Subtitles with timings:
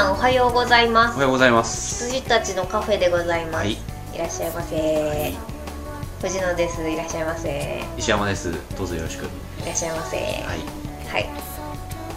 [0.00, 1.16] さんおはようございます。
[1.16, 2.06] おはようございます。
[2.06, 3.56] 羊たちのカフェでございます。
[3.56, 3.72] はい
[4.14, 5.34] い、らっしゃいませ。
[6.22, 6.88] 藤野です。
[6.88, 7.80] いらっしゃいませ。
[7.98, 8.50] い石山です。
[8.78, 9.26] どうぞよろしく。
[9.66, 10.16] らっしゃいませ。
[10.16, 10.26] はい。
[10.26, 10.58] はい。
[11.06, 11.28] はい。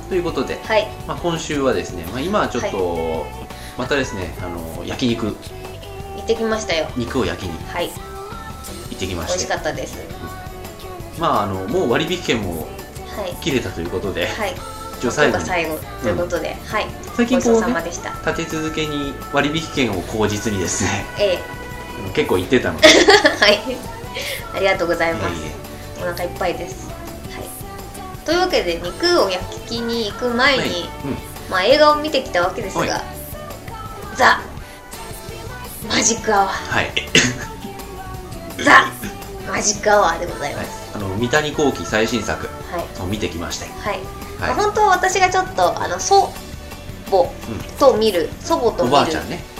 [0.07, 0.87] ということで、はい。
[1.05, 3.25] まあ、今週はですね、まあ、今はちょっと、
[3.77, 5.33] またですね、あの焼肉、行
[6.23, 6.87] ってきましたよ。
[6.95, 7.89] 肉を焼きにはい。
[7.89, 9.97] 行ってきま美味しかったです。
[11.19, 13.35] まあ、あのもう割引券もはい。
[13.43, 14.72] 切れたということで、はい。
[15.03, 16.85] 一応最後に今日が最後ということで、はい。
[17.17, 18.09] 最近こう、ね、さまでした。
[18.31, 21.39] 立て続けに割引券を口実にですね、え
[22.13, 22.93] 結構行ってたので、え
[23.43, 23.59] はい。
[24.55, 25.35] ありがとうございます。
[25.35, 26.87] いえいお腹いっぱいです。
[26.87, 28.25] はい。
[28.25, 30.89] というわけで肉を焼きに行く前に、えはい
[31.49, 33.03] まあ映画を見てきたわけですはいが、
[34.15, 34.39] ザ・
[35.89, 36.75] マジックアワー。
[36.75, 36.91] はい、
[38.63, 38.85] ザ・
[39.51, 43.01] マジックアワーでございはいます。、あの三谷幸喜最新作はい。
[43.01, 44.22] を見てきまして、はい。
[44.47, 46.31] まあはい、本当は私がちょっと、あの、祖
[47.07, 47.29] 母
[47.79, 48.97] と見る、祖母とお見る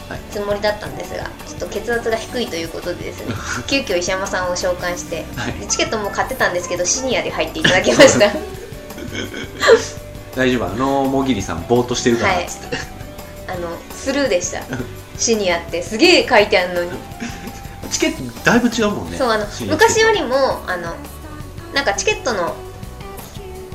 [0.09, 3.34] はい、つもりだったんですが、ちょっと血圧が低いということでですね、
[3.67, 5.53] 急遽石山さんを召喚して、はい。
[5.53, 8.30] でチケットも買ってたんですけど、シニアで入っていただきました。
[10.36, 12.44] 大丈夫、あのもぎりさん、ぼーっとしてるからはい。
[12.44, 12.78] っつって、
[13.47, 14.62] あの、スルーでした。
[15.18, 16.92] シニアってすげえ書いてあるのに。
[17.92, 19.18] チケットだいぶ違うもんね。
[19.18, 20.95] そうあの昔よりもあの
[21.73, 22.56] なんかチケットの、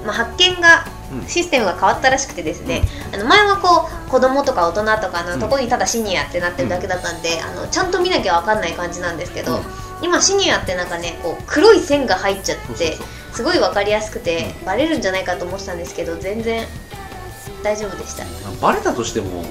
[0.05, 5.41] まあ、発券がうんシステムが変わったらしくてですね、あの前はこう子供とか大人とかうん。
[5.41, 7.23] のところにただシニアってなってるだけだったん。
[7.23, 9.63] で、あのちゃんと見なきゃ分かんない感じなんですけど、うん。
[10.03, 12.97] 今シニアってなんかねこう黒い線が入っちゃって
[13.33, 16.67] すごい分かりやすくて、バレるんじゃないかと思ってたんですけど全然
[17.63, 18.25] 大丈夫でした。
[18.61, 19.43] バレたとしても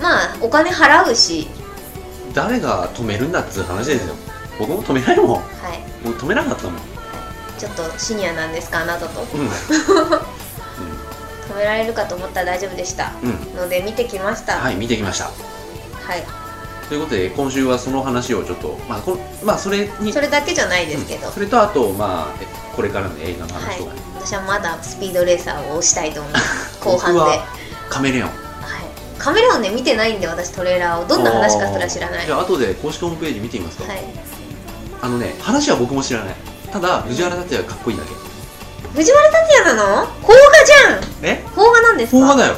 [0.00, 1.48] まあお金払うし。
[2.34, 4.14] 誰が止めるんだっつう話ですよ。
[4.58, 5.28] 僕も止めないもん。
[5.36, 5.42] はい。
[6.04, 6.80] 僕止めなかったもん、
[7.58, 9.22] ちょっとシニアなんですかあなたと。
[9.22, 9.48] うん
[11.46, 13.12] 止められるかと思ったら大丈夫でした。
[13.22, 13.56] うん。
[13.56, 14.58] ので見てきました。
[14.58, 15.24] はい見てきました。
[15.26, 15.30] は
[16.16, 16.22] い。
[16.88, 21.32] ということで今週はその話をちょっとまあこまあそれにそれだけじゃないですけど、うん。
[21.32, 27.20] それとあとまあえこれからの映画のはい話とかね、私はまだスピードレーサーを押したいと思います後半で、
[27.88, 28.30] カメレオン。
[29.18, 31.08] カメラをね見てないんで私トレーラーを。
[31.08, 32.26] どんな話かすら知らない。
[32.26, 34.02] じゃあ後で公式ホームページ見てみますか、はい。
[35.00, 36.34] あのね話は僕も知らない。
[36.70, 38.10] ただ藤原竜也がかっこいいだけ
[38.96, 40.06] 藤原竜也なの？
[40.26, 41.04] 邦画じゃん。
[41.22, 41.44] え？
[41.54, 42.18] 邦画なんですか？
[42.18, 42.54] 邦画だよ。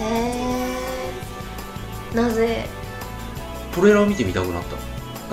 [0.00, 0.02] へ
[2.12, 2.66] えなぜ？
[3.72, 4.70] トレーラー見てみたくなった。
[4.70, 4.82] だか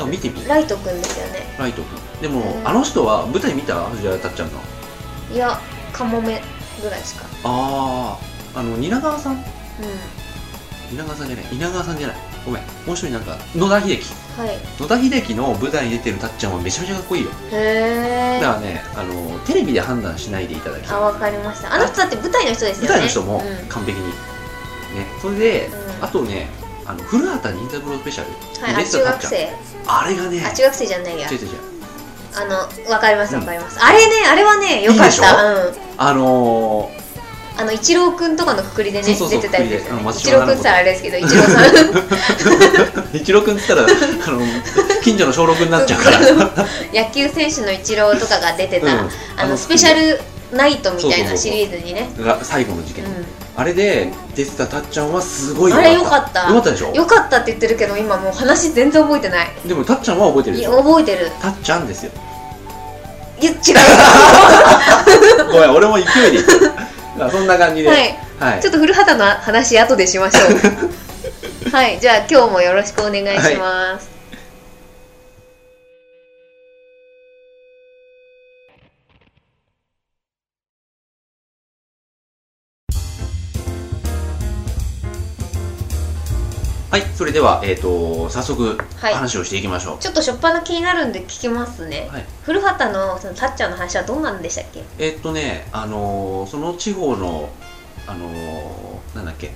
[0.03, 0.45] ら見てみ？
[0.47, 1.55] ライトくんですよね。
[1.57, 2.67] ライト君でも、うん。
[2.67, 3.83] あの人は舞台見た？
[3.85, 4.61] 藤原竜也の。
[5.33, 5.59] いや
[5.91, 6.43] カモメ
[6.83, 7.25] ぐらいしか。
[7.45, 8.19] あ
[8.53, 9.33] ああの蜷川さん？
[9.33, 9.37] う
[10.91, 11.45] 蜷川さんじゃない。
[11.51, 14.13] 稲川さんじゃないごめんもう一人なんか野田秀樹。
[14.13, 14.57] んはい。
[14.79, 17.29] 野田秀樹の舞台に出てるたっちゃんはめちゃめちゃかっこいいよ。
[17.51, 20.97] へえだからねあのテレビで判断しないでいただきたい。
[20.97, 21.73] あわかりました。
[21.73, 22.89] あの人だって舞台の人ですよね。
[22.89, 23.67] 舞台の人もうん。
[23.67, 24.13] 完璧に、ね
[25.21, 26.05] それで、うん。
[26.05, 26.47] あとね
[26.85, 28.31] あの古畑任三郎スペシャル。
[28.65, 29.31] はい、あに出てたたっちゃん。
[29.31, 29.49] 中学生。
[29.87, 31.29] あれがねあ中学生じゃないや。
[31.29, 31.49] 違う違う違う。
[32.35, 33.41] あのわかりますうん。
[33.41, 35.23] わかります、あれねあれはねよかっいいでしょ？
[35.23, 35.73] たうん。
[35.97, 36.91] あの
[37.55, 39.77] あの一郎くんとかのくくりでね出てたりで。
[39.77, 40.53] うん一郎く。
[40.53, 41.63] んって言ったらあれですけど一郎さん。
[43.13, 43.85] ー、一郎君っつったらあ
[44.31, 44.41] の
[45.03, 46.19] 近所の小6になっちゃうから。
[46.93, 48.99] 野球選手の一郎とかが出てた、うん。
[48.99, 50.19] ああののスペシャル
[50.51, 52.09] ナイトみたいなシリーズにね。
[52.19, 53.07] が最後の事件、う
[53.55, 56.47] あれで出てたたっちゃんはすごいん、あれよかった。
[56.47, 56.91] よかったでしょ？
[56.93, 59.51] よかったって言ってるけど今もう話全然覚えてない。
[59.65, 60.77] でもたっちゃんは覚えてるでしょ？
[60.81, 61.31] 覚えてる。
[61.39, 62.11] たっちゃんですよ。
[63.39, 63.57] いや違う。
[65.51, 66.39] ごめん俺も勢いで
[67.17, 67.89] まあそんな感じで。
[67.89, 67.95] は
[68.39, 68.59] はい。
[68.59, 70.39] い、ちょっと古畑の話後でしましょ
[71.69, 71.69] う。
[71.71, 71.99] はい。
[71.99, 74.12] じゃあ今日もよろしくお願いします、はい、
[87.15, 89.13] それでは、えー、と早速はい。
[89.13, 92.25] 話をしていきましょう、ちょっと初っ端気になるんで聞きますね、はい。
[92.43, 94.83] 古畑のそのたっちゃんの話はどうなんでしたっけ？
[94.99, 97.49] えーっとねあのーその地方の
[98.07, 99.51] あのーなんだっけ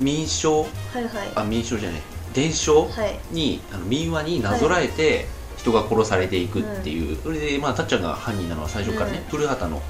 [0.00, 0.62] 民商？
[0.62, 0.68] はい
[1.04, 1.08] はい。
[1.34, 2.00] あ民商じゃない
[2.34, 2.88] 伝承？
[2.88, 3.18] はい。
[3.30, 5.26] にあの民話になぞらえて
[5.56, 9.24] 人が殺されていくっていう、それでまあたっちゃんが犯人なのは最初からね、うん。
[9.30, 9.80] 古畑の。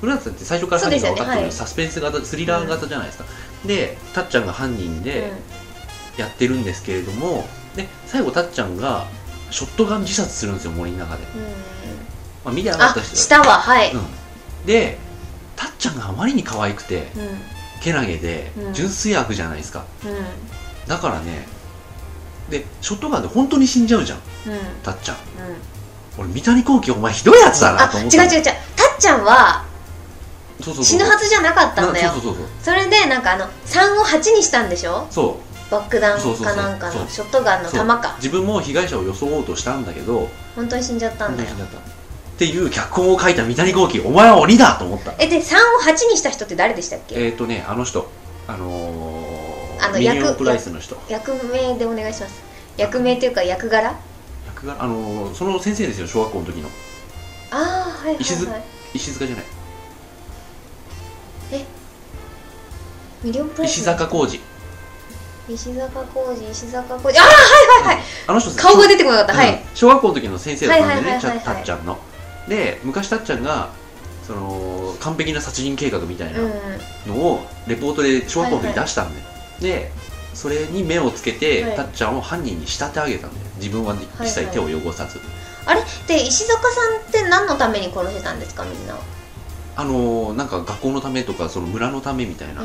[0.00, 1.42] 古畑って最初から犯人が分かってる、ね。
[1.42, 1.52] はい。
[1.52, 3.24] サスペンス型スリラー型じゃないですか、
[3.66, 5.32] でたっちゃんが犯人で
[6.16, 9.06] やってるんですけれどもで最後たっちゃんが
[9.50, 11.22] ショットガン自殺するんですよ森の中で、
[12.44, 14.98] まあ、見てなかあった人下ははい、うん、で
[15.56, 17.38] たっちゃんがあまりに可愛くてうん。
[17.82, 18.72] けなげでうん。
[18.72, 21.46] 純粋悪じゃないですか、うだからね
[22.48, 24.18] でショットガンで本当に死んじゃうじゃん
[24.82, 25.16] たっちゃん。
[25.16, 25.20] うん。
[26.16, 28.54] 俺三谷幸喜お前ひどいやつだなあ違うと思った違う違うたっ
[28.98, 29.64] ちゃんは
[30.60, 32.10] そうそうそう死ぬはずじゃなかったんだよ。
[32.12, 35.06] そうそうそうそれでなんかあの3を8にしたんでしょ？
[35.10, 38.14] そう爆弾かなんかのショットガンの弾か。
[38.18, 41.50] 自分も被害者を装おうとしたんだけど本当に死んじゃったんだよ。
[41.50, 45.14] っていう脚本を書いた三谷幸喜お前は鬼だと思った。
[45.18, 47.14] えで3を8にした人って誰でしたっけ？
[47.16, 48.08] えっ、ー、とねあの人。
[48.46, 50.96] あのー、あの役プライスの人。
[51.08, 52.42] 役名でお願いします。
[52.76, 53.94] 役名っていうか役柄？
[54.46, 56.68] 役があのー、その先生ですよ小学校の時の。
[57.50, 57.58] ああ
[58.06, 58.62] はいはいはい。
[58.94, 59.44] 石塚じゃない。
[63.22, 63.72] ミリオンプライス？
[63.78, 64.38] 石坂浩二
[65.48, 67.18] 石坂浩二石坂浩二。
[67.18, 67.32] ああは
[67.82, 68.04] いはいはい。
[68.26, 69.52] あの人顔が出てこなかった、はい。
[69.52, 71.98] うん小学校の時の先生だったんだよねはいはいはいはいちゃたっちゃんの。
[72.48, 73.70] で昔たっちゃんが
[74.26, 79.26] その完璧な殺人計画みたいなうんのをレポートで小学校の時出したんだよ、
[79.60, 79.90] で
[80.32, 81.76] それに目をつけて、はい。
[81.76, 85.20] たっちゃんを犯人に仕立て上げたんだよ自分は一切手を汚さず、
[85.66, 85.82] あれ？
[86.06, 88.94] で石坂さんって何のために殺してたんですかみんな？
[88.94, 88.96] へ
[89.76, 92.62] あのーなんか学校のためとかその村のためみたいな、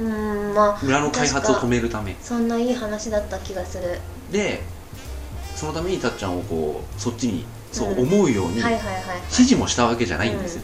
[0.00, 2.16] うんまあ村の開発を止めるため。
[2.20, 4.00] そんないい話だった気がする。
[4.30, 4.62] で
[5.54, 7.98] そのためにたっちゃんをこうそっちにそううん。
[8.00, 8.70] 思うように指
[9.30, 10.62] 示もしたわけじゃないんですよ、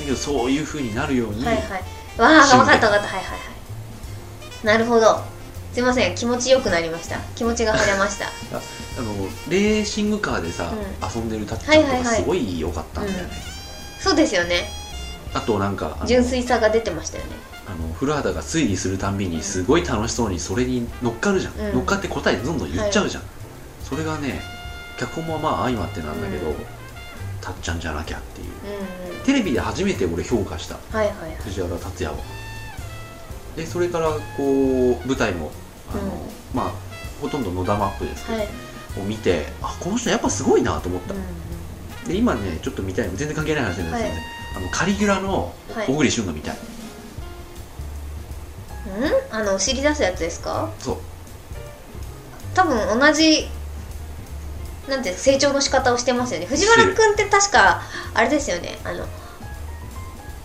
[0.00, 1.64] だけどそういうふうになるように、はいはい。
[2.18, 2.88] わあ分かった分かった。
[2.88, 3.36] はいはいは
[4.62, 4.66] い。
[4.66, 5.20] なるほど。
[5.72, 6.14] すいません。
[6.14, 7.18] 気持ちよくなりました。
[7.36, 8.26] 気持ちが晴れました。
[8.98, 9.14] あの
[9.48, 13.30] レーシングカーでさ、う遊んでるたっちゃんとかすごい良かったんだよね、
[14.00, 14.68] そうですよね。
[15.32, 17.30] あとなんか純粋さが出てましたよね
[17.70, 21.74] あの古畑が推理するたんびにすごい楽しそうにそれに乗っかるじゃん、うん。
[21.74, 23.22] 乗っかって答えどんどん言っちゃうじゃん、
[23.84, 24.40] それがね
[24.98, 26.54] 脚本もまあ相まってなんだけど、うん。
[27.40, 28.48] たっちゃんじゃなきゃっていう。
[29.08, 29.24] うんうん。
[29.24, 30.74] テレビで初めて俺評価した。
[30.74, 31.36] はいはいはい。
[31.36, 32.16] 藤原竜也を。
[33.56, 35.50] でそれからこう舞台も
[35.90, 36.10] あの、うん。
[36.54, 36.72] まあ
[37.20, 38.48] ほとんど野田マップですけど、はい。
[39.00, 41.20] を見てあこの人やっぱすごいなと思った、うん
[42.08, 43.08] で今ねちょっと見たい。
[43.08, 44.02] の全然関係ない話なんですけど、はい。
[44.04, 44.22] ね
[44.56, 45.86] あのカリギュラのはい。
[45.86, 46.56] 小栗旬が見たい、
[48.98, 49.34] うん？
[49.34, 50.70] あの知り出すやつですか？
[50.78, 50.96] そう。
[52.54, 53.48] 多分同じ
[54.88, 56.46] なんて成長の仕方をしてますよね。
[56.46, 57.82] 藤原君って確か
[58.12, 58.78] あれですよね。
[58.84, 59.06] あの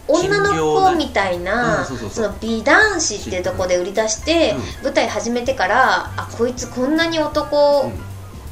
[0.07, 4.53] 女の子みたいな、うんその美男子っていうところで売り出して、
[4.83, 7.91] 舞台始めてからあこいつこんなに男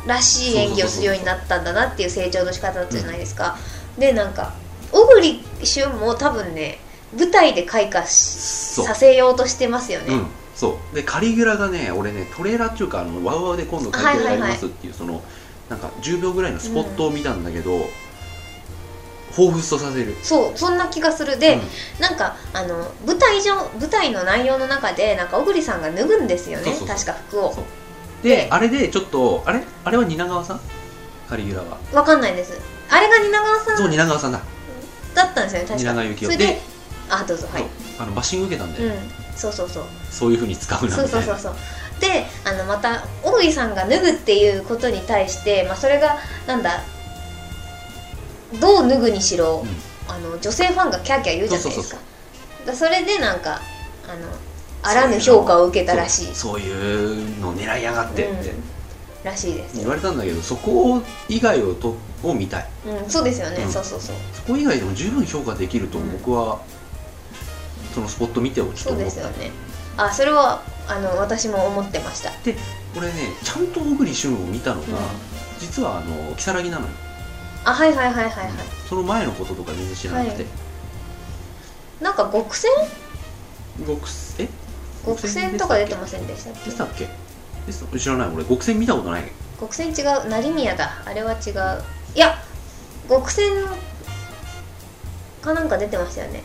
[0.08, 3.56] らしい演技をするようになったんだなっていう成長の仕方だったじゃないですか、
[4.00, 4.54] でなんか
[4.92, 6.80] 小栗旬も多分ね
[7.18, 10.96] 舞台で開花させようとしてますよね、うんそう。
[10.96, 15.24] でカリギュラがね俺ねトレーラーっていうかあのワウワウで今度カリギュラやりますっていう、その
[15.70, 17.90] なんか10秒ぐらいのスポットを見たんだけど、
[19.32, 20.16] 彷彿とさせる。
[20.22, 21.40] そうそんな気がする。
[21.40, 21.62] で、うん。
[22.00, 26.72] なんかあの舞台上舞台の内容の中でなんか小栗さんが脱ぐんですよね。
[26.88, 27.56] 確か服を。
[28.22, 29.64] でであれでちょっとあれ？
[29.84, 30.60] あれは蜷川さん？
[31.28, 31.80] カリギュラは。
[31.94, 32.60] わかんないです。
[32.90, 34.42] あれが蜷川さそうん蜷川さんだ。
[35.16, 35.94] だったんですよね確か。
[35.94, 36.38] 蜷川幸雄。
[36.38, 36.73] で
[37.14, 37.66] あどうぞはい。
[38.00, 38.94] あのバッシング受けたんで、うん。
[39.36, 39.84] そうそうそう。
[40.10, 41.54] そういうふうに使うなそうそうそうそう。
[42.00, 46.18] であのまた小栗さんが脱ぐっていうことに対して、まあ、それが
[46.48, 46.84] なんだ
[48.60, 49.66] どう脱ぐにしろ、
[50.08, 52.02] あの女性ファンがキャーキャー言うじゃないですか。
[52.66, 53.62] だそれでなんか
[54.08, 54.28] あの
[54.84, 56.36] あらぬ評価を受けたらしい。
[56.36, 58.50] そういうの狙いやがってって。
[58.50, 58.64] うん。
[59.24, 59.78] らしいです。
[59.78, 62.70] 言われたんだけど、そこ以外をとを見たい。
[62.86, 63.72] うん、そうですよね、うん。
[63.72, 64.16] そうそうそう。
[64.34, 66.60] そこ以外でも十分評価できるとうん僕は、
[67.94, 69.52] そのスポット見てをちょっとそう思ったですよね。
[69.98, 72.32] あそれはあの私も思ってました。
[72.44, 72.56] で
[72.98, 75.04] 俺ねちゃんと小栗旬を見たのが、うん。
[75.60, 76.94] 実はあの如月なのよ、
[77.64, 78.52] あはいはいはいはいはい、
[78.90, 80.50] その前のこととか全然知らなくて、は
[82.02, 82.04] い。
[82.04, 82.70] なんか極戦？
[83.88, 84.02] 極
[84.40, 84.50] え？
[85.06, 86.54] 極戦とか出てませんでしたっ
[86.94, 87.08] け？
[87.68, 88.00] でしたっけ？
[88.00, 88.44] 知らない俺。
[88.44, 89.24] 極戦見たことない。
[89.58, 91.02] 極戦違う成宮だ。
[91.06, 91.84] あれは違う。
[92.14, 92.36] いや
[93.08, 93.54] 極戦
[95.42, 96.42] かなんか出てましたよね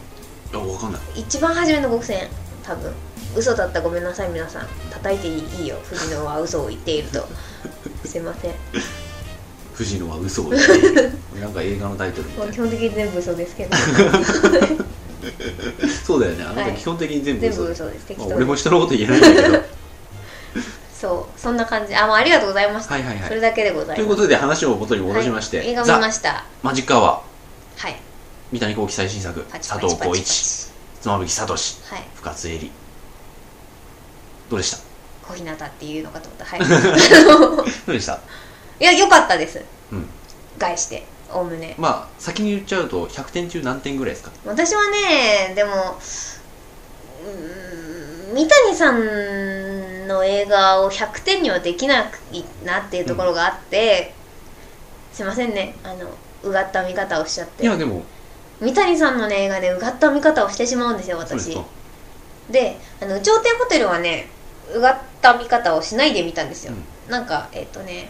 [0.52, 1.00] いやわかんない。
[1.16, 2.28] 一番初めの極戦
[2.62, 2.92] 多分。
[3.36, 4.66] 嘘だったごめんなさい皆さん。
[4.90, 5.76] 叩いていいいいよ。
[5.84, 7.28] 藤野は嘘を言っていると。
[8.08, 8.54] すいません。
[9.74, 11.12] 藤野は嘘を言っている。
[11.40, 12.46] なんか映画のタイトルみたい。
[12.46, 13.76] もう基本的に全部嘘ですけど。
[16.06, 16.44] そうだよね。
[16.44, 16.72] あなはい。
[16.72, 18.06] た基本的に全部全嘘部嘘です。
[18.06, 19.58] 適まあ俺も人のこと言えないんだけど。
[20.98, 21.40] そう。
[21.40, 21.94] そんな感じ。
[21.94, 23.28] あもうありがとうございました、はいはいはい。
[23.28, 23.96] それだけでございます。
[23.96, 26.44] ということで話を元に戻しまして、はい、映画見ザ・ました。
[26.62, 27.82] マジックアワー。
[27.82, 28.07] はい
[28.50, 30.68] 三谷幸喜最新作佐藤浩市。
[31.00, 31.52] 妻夫木聡。
[31.52, 31.56] は
[31.98, 32.02] い。
[32.14, 32.70] 深津絵里。
[34.48, 34.78] どうでした？
[35.28, 36.44] 小日向っていうのかと思った。
[36.46, 36.60] はい。
[36.64, 38.18] どうでした？
[38.80, 39.62] いや良かったです。
[39.92, 40.08] うん。
[40.56, 41.74] 概しておおむね。
[41.78, 44.32] まあ先に言っちゃうと100点中何点ぐらいですか？
[44.46, 45.98] 私はねでも
[47.22, 54.14] うーん三谷さんの映画を100点にはできないなっていうところがあって、
[55.12, 55.74] すいませんね。
[55.84, 56.08] あの
[56.42, 57.62] うがった見方をしちゃって。
[57.64, 58.02] いやでも
[58.60, 61.56] 三谷さんのね映画でうがった見方をしてしまうんですよ私。
[62.50, 64.26] であの有頂天ホテルはね
[64.74, 66.72] うがった見方をしないで見たんですよ、
[67.08, 68.08] なんかえっ、とね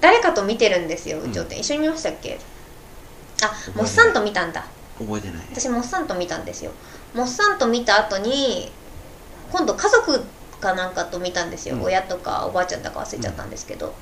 [0.00, 2.38] 誰かと見てるんですよ有頂天、一緒に見ましたっけ？
[3.42, 4.64] あモッサンと見たんだ。
[4.98, 5.46] 覚えてない。
[5.52, 6.72] 私モッサンと見たんですよ。
[7.14, 8.70] モッサンと見た後に
[9.50, 10.24] 今度家族
[10.60, 11.82] かなんかと見たんですよ、うん。
[11.82, 13.94] 親とかおばあちゃんだか忘れちゃったんですけど、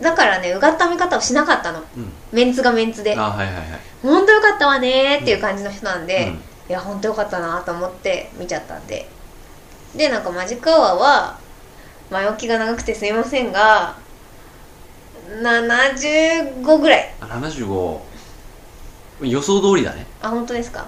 [0.00, 1.80] だからねうがった見方をしなかったの。
[1.96, 2.12] うん。
[2.32, 3.16] メンツがメンツで。
[3.16, 3.64] あはいはいはい。
[4.02, 6.32] 本当よかったわねーっていう感じの人なんで、うん。
[6.34, 9.08] いや本当よかったなと思って見ちゃったんで。
[9.94, 11.38] でなんかマジックアワーは
[12.10, 13.96] 前置きが長くてすいませんが
[15.28, 17.14] 75ぐらい。
[17.20, 17.98] あ75
[19.22, 20.06] 予想通りだね。
[20.22, 20.86] あ本当ですか？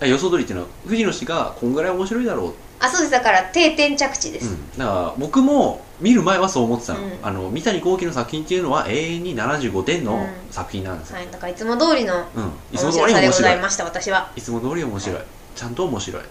[0.00, 3.10] あ予想通りっていうのは藤野氏がこんぐらい面白いだろうあそうです。
[3.10, 7.18] だから定点着地です、うん、だから僕も見る前はそう思ってたの,、うん。
[7.22, 11.26] あの三谷幸喜の作品っていうのは永遠に75点のうん作品なんですよ、はい。
[11.30, 12.52] だからいつも通りのうん。
[12.72, 14.30] いつも面通り白さでございいました私は。
[14.36, 15.18] いつも通り面白い、
[15.54, 16.22] ちゃんと面白い、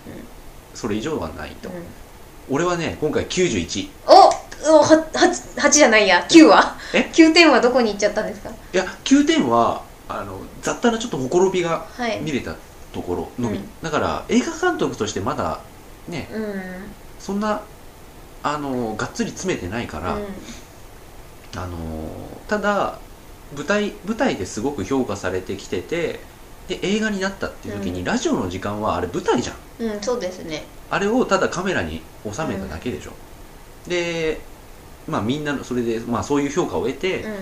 [0.74, 1.76] それ以上はないと、うん。
[2.50, 6.26] 俺はね今回91おおは 8, 8じゃないや。
[6.30, 6.78] 9は。
[6.94, 8.50] え？9点はどこに行っちゃったんですか？
[8.50, 12.22] いや9点はあの雑多なちょっとほころびがはい。
[12.22, 12.56] 見れた
[12.94, 13.70] ところのみ、うん。
[13.82, 15.60] だから映画監督としてまだ
[16.08, 16.62] ねうん。
[17.20, 17.62] そんな
[18.44, 20.24] あのがっつり詰めてないから、うん。
[21.56, 21.78] あの
[22.48, 23.00] ただ
[23.56, 26.20] 舞台舞台ですごく評価されてきてて
[26.68, 28.06] で映画になったっていう時に、うん。
[28.06, 29.56] ラジオの時間はあれ舞台じゃん。
[29.80, 30.64] うんそうですね。
[30.90, 33.12] あれをただカメラに収めただけでしょ、
[33.88, 34.40] で
[35.08, 37.34] まあみんなのそれで、まあ、そういう評価を得て、うん。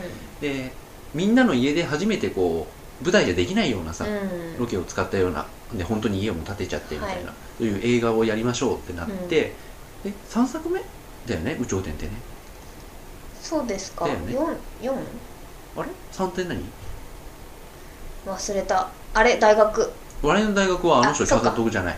[0.41, 0.72] で
[1.13, 2.68] みんなの家で初めてこ
[3.01, 4.58] う舞台じゃできないようなさ、うん。
[4.58, 5.46] ロケを使ったような
[5.78, 7.36] で本当に家も建てちゃってみたいな、はい。
[7.58, 9.54] そういう映画をやりましょうってなって、
[10.04, 10.82] で3作目
[11.25, 12.12] だよね「有頂天」ってね。
[13.42, 14.13] そうですか、ね。
[14.30, 14.94] 四四？
[15.78, 16.63] あれ ?3 点何？
[18.25, 18.90] 忘れた。
[19.13, 19.38] あれ？
[19.40, 19.92] 大学。
[20.22, 21.46] 笑いの大学はあの人あそうか。
[21.46, 21.98] 監督じゃない。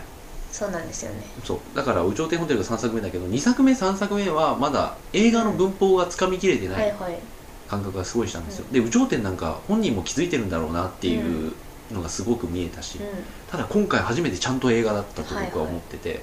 [0.50, 1.26] そうなんですよね。
[1.44, 1.76] そう。
[1.76, 7.18] だから「有頂天ホテル」が3作目だけど2作目3作目はまだ映画の文法がつかみきれてないはいはい。
[7.66, 11.54] 感覚がすごいしたんですよ、で有頂天なんか本人も気づいてるんだろうなっていう
[11.92, 13.02] のがすごく見えたし、う
[13.50, 16.20] ただ今回初めてちゃんと映画だったとはいはい僕は思ってて、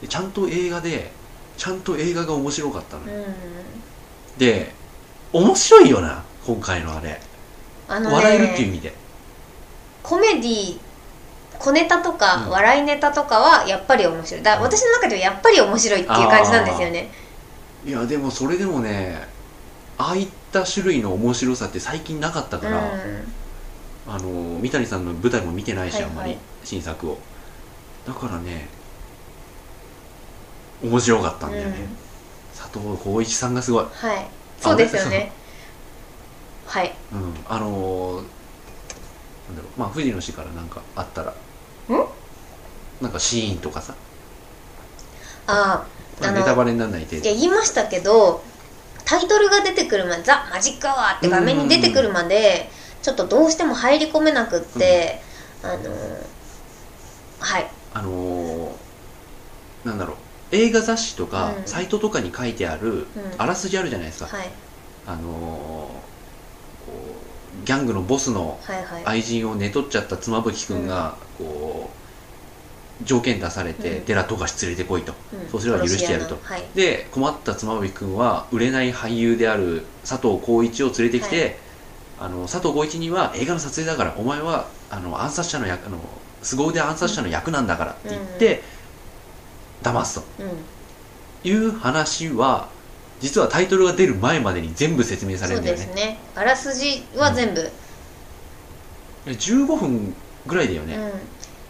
[0.00, 1.12] でちゃんと映画で
[1.56, 3.24] ちゃんと映画が面白かったのよ、
[4.38, 4.72] で
[5.32, 7.20] 面白いよな今回のあれ。
[7.88, 8.94] あのね笑えるっていう意味で。
[10.02, 10.78] コメディ
[11.58, 12.50] 小ネタとかうん。
[12.50, 14.42] 笑いネタとかはやっぱり面白い。
[14.42, 14.62] だうん。
[14.62, 17.10] 私の中ではやっぱり面白いっていう感じなんですよね。
[17.86, 19.28] いやでもそれでもね
[19.98, 22.98] ああいった種類の面白さって最近なかったから、う
[24.06, 26.10] あの三谷さんの舞台も見てないし、はいはい。
[26.10, 27.18] あんまり新作を。
[28.06, 28.68] だからね
[30.82, 31.96] 面白かったんだよね、うん。
[32.56, 34.26] 佐藤浩市さんがすごい、んはい。
[34.60, 35.32] そうですよね。
[36.66, 36.94] はい。
[37.12, 38.22] うん、あのー
[39.46, 39.80] なんだろう。
[39.80, 41.30] まあ藤野氏からなんかあったら。
[41.30, 41.34] ん？
[43.00, 43.94] なんかシーンとかさ、
[45.48, 45.84] あ
[46.22, 48.42] あネタバレにならない程いや言いましたけど
[49.04, 52.70] タイトルが出てくるまで「ザ・マジック・アワー」って画面に出てくるまで
[53.04, 55.20] ちょっとどうしても入り込めなくって、
[55.62, 56.26] あのー
[57.38, 57.70] はい。
[57.92, 60.16] あのーなんだろう。
[60.52, 61.66] 映画雑誌とか、うん。
[61.66, 63.06] サイトとかに書いてあるうん。
[63.36, 64.48] あらすじあるじゃないですか、はい。
[65.06, 69.04] あのーギャングのボスのはいはい。
[69.04, 71.90] 愛人を寝取っちゃった妻夫木君が、こ
[73.02, 74.04] う条件出されて、うん。
[74.06, 75.12] 寺富樫連れてこいと。
[75.34, 75.48] うん。
[75.50, 76.38] そうすれば許してやると。
[76.42, 76.62] はい。
[76.74, 81.63] で困った妻夫木君は売れない俳優である佐藤浩市を連れてきて、
[82.24, 85.98] あの佐藤浩市には映画の撮影だからお前はあの暗殺者の役あの
[86.42, 88.62] 凄腕暗殺者の役なんだからって言って、
[89.82, 90.26] 騙すと。
[90.42, 91.50] うん。
[91.50, 92.68] いう話は
[93.20, 95.84] 実はタイトルが出る前までに全部説明されそうるんだよね。
[95.86, 96.18] ですね。
[96.34, 97.60] あらすじは全部、
[99.26, 99.32] うん。
[99.32, 100.14] 15分
[100.46, 100.98] ぐらいだよね、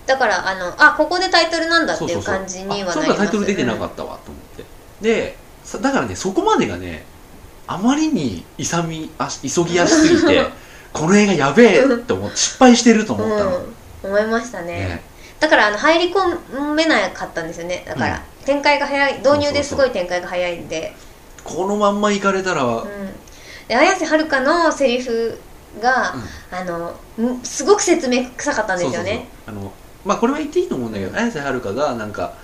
[0.06, 2.38] だからあのあここでタイトルなんだっていうそうそうそう。
[2.38, 4.64] 感じにはなりあますそうかタイトル出てなかったわと思って、
[5.00, 7.04] でさだからねそこまでがね
[7.66, 10.46] あまりに勇みあ急ぎ足すぎて
[10.92, 13.58] この映画やべえって思って失敗してるとうん、思ったの、
[14.04, 14.10] うん。
[14.10, 14.78] 思いましたね。
[14.78, 15.02] ね。
[15.40, 17.84] だからあの入り込めなかったんですよね。
[17.86, 20.94] だから、展開が早い導入ですごい展開が早いんで。
[21.42, 22.88] このまんま行かれたら、うん。
[23.66, 25.38] で綾瀬はるかのセリフ
[25.82, 26.14] が、
[26.52, 26.58] うん。
[26.58, 29.28] あのんすごく説明臭かったんですよね。
[29.46, 29.72] あの
[30.04, 32.34] まあこれは言っていいと思うんだけど綾瀬はるかがなんか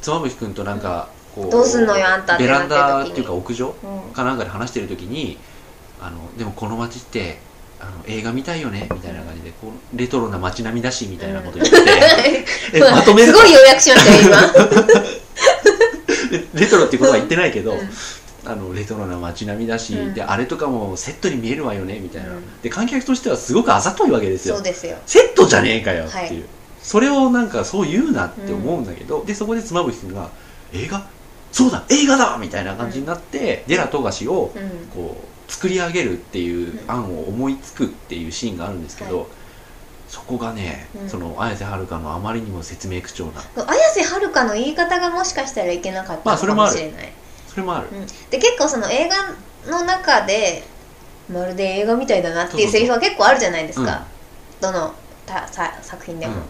[0.00, 1.10] 妻夫木君となんか
[1.42, 4.12] こうどうすんのよあんたってベランダっていうか屋上うん。
[4.12, 5.38] かなんかで話してる時に
[6.00, 7.38] あのでもこの街って
[7.80, 11.80] あの映画見たいよねみたいな感じでこうレトロな街並みだしみたいなこと言って。
[12.72, 14.40] て、えまとめるすごい要約しましたよ今。
[16.54, 17.90] レ レトロってことは言ってないけど、うん。
[18.44, 20.14] あのレトロな街並みだし、うん。
[20.14, 22.60] であれとかもセットに見えるわよねみたいな、うん。
[22.62, 24.56] で観客としてはすごくあざといわけですよ。
[24.56, 24.96] そうですよ。
[25.06, 26.44] セットじゃねえかよっていう、はい。
[26.82, 30.28] それをなんかそう言うなって思うんだけど、でそこで妻夫木君が
[30.74, 31.02] 「映画？
[31.52, 34.70] そうだ映画だ!」みたいな感じになって、デラ富樫をうん。
[34.94, 35.16] こ
[35.48, 36.90] う作り上げるっていううん。
[36.90, 39.26] 案を思いつくっていうシーンがあるんですけど、はい。
[40.08, 41.08] そこがね、うん。
[41.08, 43.42] その綾瀬はるかのあまりにも説明口調な。
[43.66, 47.12] 綾瀬はるかの言い方がもしかしたらいけなかったのかもしれない、
[47.48, 50.64] それもある、うん、で結構その映画の中で
[51.28, 54.04] まるで映画みたいだなっていうセリフは結構あるじゃないですか、
[54.60, 54.94] どの
[55.26, 56.42] たさ作品でも、うん。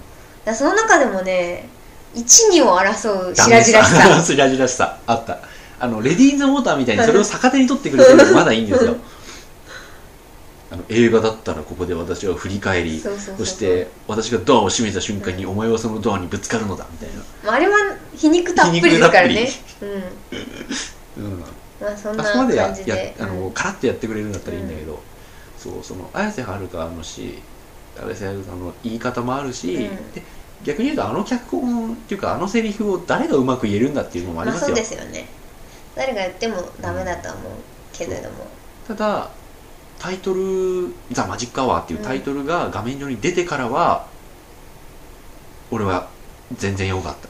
[0.44, 1.68] だその中でもね
[2.14, 3.84] 12を争う白々しさ。
[4.22, 4.98] 白々しさ。
[5.06, 5.38] あった。
[5.78, 8.96] あのレディー・イン・ザ・ウォーターみたいにそれを逆手に取ってくれてるのまだいいんですよ。
[10.72, 17.22] あの映画だったらここで私は振り返りそして私がドアを閉めた瞬間にお前はそのドアにぶつかるのだみたいな。
[17.44, 17.76] まあ、あれは
[18.14, 19.50] 皮肉たっぷりですからね。
[21.18, 21.24] うん。
[21.24, 21.40] うん。
[21.80, 22.72] まあそんなあそこまでや
[23.18, 23.52] あの、うん。
[23.52, 25.02] カラッとやってくれるんだったらいいんだけど、
[25.58, 27.38] そうその綾瀬はるかのし
[28.00, 30.12] 綾瀬はるかの言い方もあるし、うん。
[30.12, 30.22] で
[30.64, 35.26] 逆に言うとあの脚本っていうかあのセリフを誰がうまく言えるんだっていうのもありまあそうますよ、ですよね。
[35.94, 37.52] 誰がやってもダメだとは思う
[37.92, 38.46] けれども、
[38.86, 39.30] ただ
[39.98, 44.06] タイトル「ザ・マジック・アワー」っていうタイトルが画面上に出てからは、
[45.70, 46.08] 俺は
[46.56, 47.28] 全然良かった。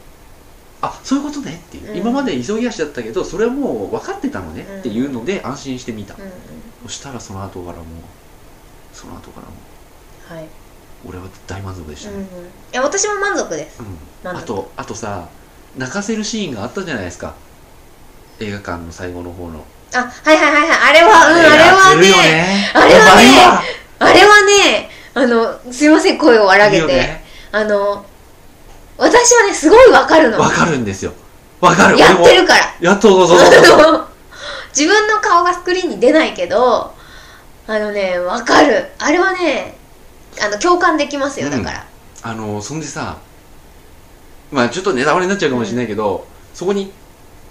[0.83, 1.97] あそういうことねっていう、うん。
[1.99, 4.79] 今まで急ぎ足だったけどそれはもう分かってたのねうん。
[4.81, 6.31] っていうので安心してみた、うんうん。
[6.85, 7.87] そしたらその後からもう
[8.93, 9.53] その後からも
[10.31, 10.47] はい、
[11.07, 13.81] 俺は大満足でしたね、うんうん、いや私も満足です。
[13.81, 14.29] うん。
[14.29, 15.29] あとあとさ
[15.77, 17.35] 泣かせるシーンがあったじゃないですか。
[18.39, 19.65] 映画館の最後の方の。
[19.95, 20.79] あはいはいはいはい。
[20.91, 22.03] あれはうんあれやはね。
[22.03, 22.71] ね。
[22.75, 23.31] あれはね
[23.99, 27.25] あれはねあのすいません声を荒げて、よね。
[27.53, 28.05] あの
[28.99, 30.39] 私はねすごいわかるの。
[30.39, 31.13] わかるんですよ。
[31.61, 31.99] わかる。
[31.99, 32.75] やってるから。
[32.81, 34.07] やっとそうそうそう
[34.77, 36.95] 自分の顔がスクリーンに出ないけど
[37.67, 38.91] あのねわかる。
[38.99, 39.77] あれはね
[40.41, 41.87] あの共感できますよだから、
[42.23, 43.19] あのそんでさ
[44.51, 46.93] まあちょっとネタバレになっちゃうかもしれないけど、そこに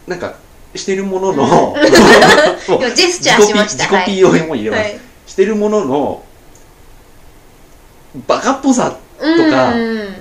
[0.07, 0.35] なんか
[0.75, 1.75] してるものの、
[2.67, 3.85] 今ジェスチャーしました。
[3.85, 4.99] 自己 P をも入れます、はい。
[5.25, 6.23] してるものの
[8.27, 10.15] バカっぽさうんとかうん。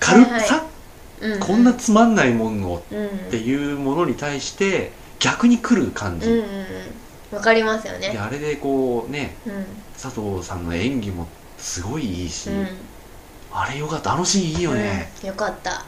[0.00, 0.60] 軽さ、はいはい。
[0.60, 6.44] うんこんなつまんないものをうんっていうものに対して逆に来る感じ、うんうんう
[7.34, 7.36] ん。
[7.36, 8.10] わかりますよね。
[8.10, 9.66] であれでこうねうん。
[10.00, 11.28] 佐藤さんの演技も
[11.62, 12.66] すごいいいし、うん。
[13.52, 14.14] あれよかった。
[14.14, 15.28] あのシーンいいよね、うん。
[15.28, 15.84] よかった。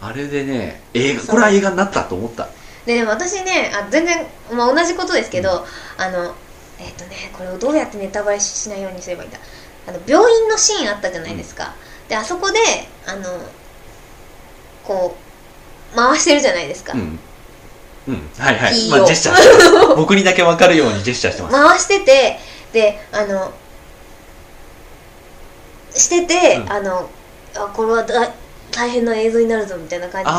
[0.00, 2.48] あれでね映画これは映画になったと思った。
[2.86, 5.64] ででも私ねあ全然、まあ、同じことですけど、
[5.96, 6.34] あの
[6.80, 9.38] えっ、とねこれをどうやってネタバレしないようにすればいいんだ。
[9.86, 11.74] あの病院のシーンあったじゃないですか、
[12.08, 12.58] であそこで
[13.06, 13.22] あの
[14.84, 15.16] こ
[15.92, 17.18] う回してるじゃないですか、うん。
[18.08, 18.28] うん。
[18.38, 18.88] はいはい。
[18.88, 21.54] いまあジェスチャー僕にだけ分かるようにジェスチャーしてます。
[21.54, 22.38] 回してて
[22.72, 23.52] であの
[25.94, 26.72] してて、うん。
[26.72, 27.10] あの
[27.54, 28.32] あこれはだ
[28.70, 30.36] 大変な映像になるぞみたいな感じで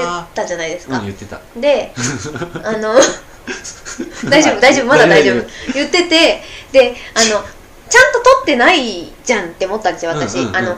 [0.00, 1.40] 言ってたじゃないですか、うん言ってた。
[1.56, 1.92] で
[2.62, 2.94] あの
[4.30, 5.44] 大丈夫大丈夫まだ大丈夫。
[5.74, 7.44] 言っててであの
[7.88, 10.56] ちゃんと撮ってないじゃんって思ったんですよ私、うんうんうんうん。
[10.56, 10.76] あの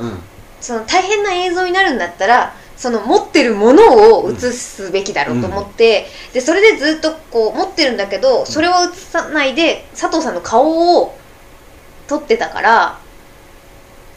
[0.61, 11.17] その大変な映像になるんだったらその持ってるものを映すべきだろうと思って、でそれでずっとこう持ってるんだけどそれを映さないで佐藤さんの顔を
[12.09, 12.99] 撮ってたから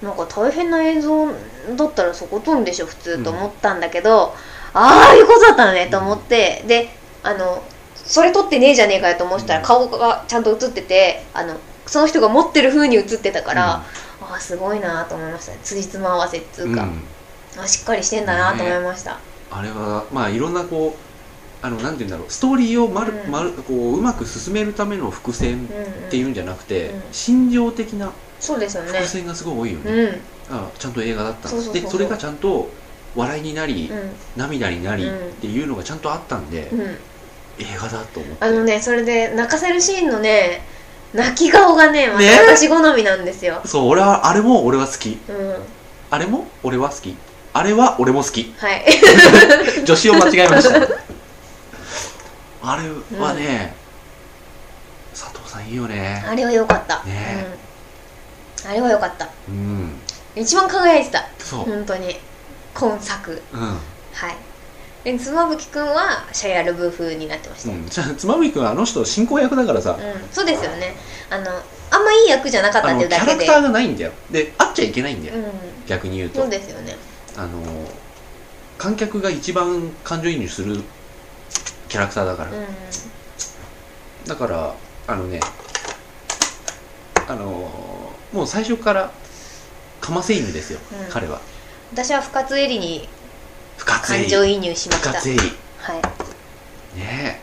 [0.02, 1.28] なんか大変な映像
[1.76, 4.36] だったらそこ撮るんでしょ普通と思ったんだけど、
[4.74, 6.90] ああいうことだったのねと思って、で
[7.24, 7.64] あの
[7.96, 9.66] それ撮ってねえじゃねえかよと思ってたらうん。
[9.66, 13.86] 顔がちゃんと映っててあのその人が持ってる風に映ってたから、あ
[14.22, 15.60] あすごいなと思いましたね。
[15.64, 16.86] 辻褄合わせっつううんか、う
[17.60, 17.64] ん。
[17.64, 22.32] あしっかりしてんだなと思いました、あれはまあいろんなこうあのなんて言うんだろう。
[22.32, 23.32] ストーリーをまる、うん。
[23.32, 25.64] まるこううまく進めるための伏線うんうん
[26.08, 27.04] っていうんじゃなくて、うん。
[27.12, 28.91] 心情的なそうですよね。
[28.91, 29.91] 伏線がすごい多いよね、
[30.50, 30.56] うん。
[30.56, 32.69] あちゃんと映画だったでそれがちゃんと
[33.15, 35.30] 笑いになり、う涙になりうん。
[35.30, 36.88] っていうのがちゃんとあったんで、んうん。
[37.60, 38.45] 映画だと思って。
[38.45, 40.62] あのねそれで泣かせるシーンのね
[41.13, 45.17] 泣き顔がねま私好みなんですよ、そう俺はあれも俺は好き。
[45.30, 45.56] うん。
[46.10, 47.15] あれも俺は好き。
[47.54, 48.54] あれは俺も好き。
[48.58, 48.86] はい。
[49.84, 50.80] 女子を間違えました。
[52.62, 53.73] あれはね、
[55.13, 56.23] 佐藤さんいいよね。
[56.28, 57.45] あれは良かった、ね。
[57.45, 57.60] うん、
[58.67, 59.30] あれは良かった。
[59.47, 59.91] うん。
[60.36, 61.23] 一番輝いてた。
[61.51, 62.15] 本当に。
[62.73, 63.41] 今作。
[63.53, 63.60] うん。
[63.60, 63.75] は
[64.30, 64.36] い。
[65.03, 67.71] で妻夫木君はシャイア・ルブー風になってました。
[67.71, 70.27] よ、うん、じゃあ妻夫木君あの人進行役だからさ、うん。
[70.32, 70.95] そうですよね。
[71.30, 71.45] あの
[71.89, 73.32] あんまいい役じゃなかったあっていうだけで。
[73.36, 74.12] のキャラクターがないんだよ。
[74.30, 75.43] で会っちゃいけないんだよ、うん。
[75.88, 76.41] 逆に言うと。
[76.41, 76.97] そうですよね。
[77.38, 77.63] あの
[78.77, 80.84] 観客が一番感情移入する
[81.88, 82.65] キャラクターだから、うん。
[84.27, 84.75] だから
[85.08, 85.39] あのね
[87.30, 87.71] あの
[88.34, 89.12] もう最初から
[90.02, 91.12] かませ犬ですよ、うん。
[91.12, 91.42] 彼は。
[91.94, 93.08] 私は深津絵里に
[93.78, 95.12] 感情移入しました。
[95.12, 96.02] 深津絵里はい。
[97.00, 97.42] ねえ。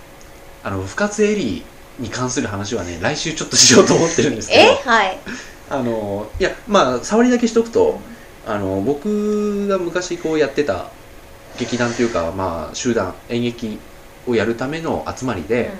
[0.62, 1.62] あの深津絵里
[1.99, 4.62] に関する話はね来週ちょっとしようと思ってるんですけど。
[4.62, 4.66] え？
[4.85, 5.18] はい。
[5.70, 7.99] あのいやまあ触りだけしとくと
[8.47, 10.90] あの僕が昔こうやってた
[11.59, 13.79] 劇団というか、まあ、集団演劇
[14.27, 15.70] をやるための集まりで、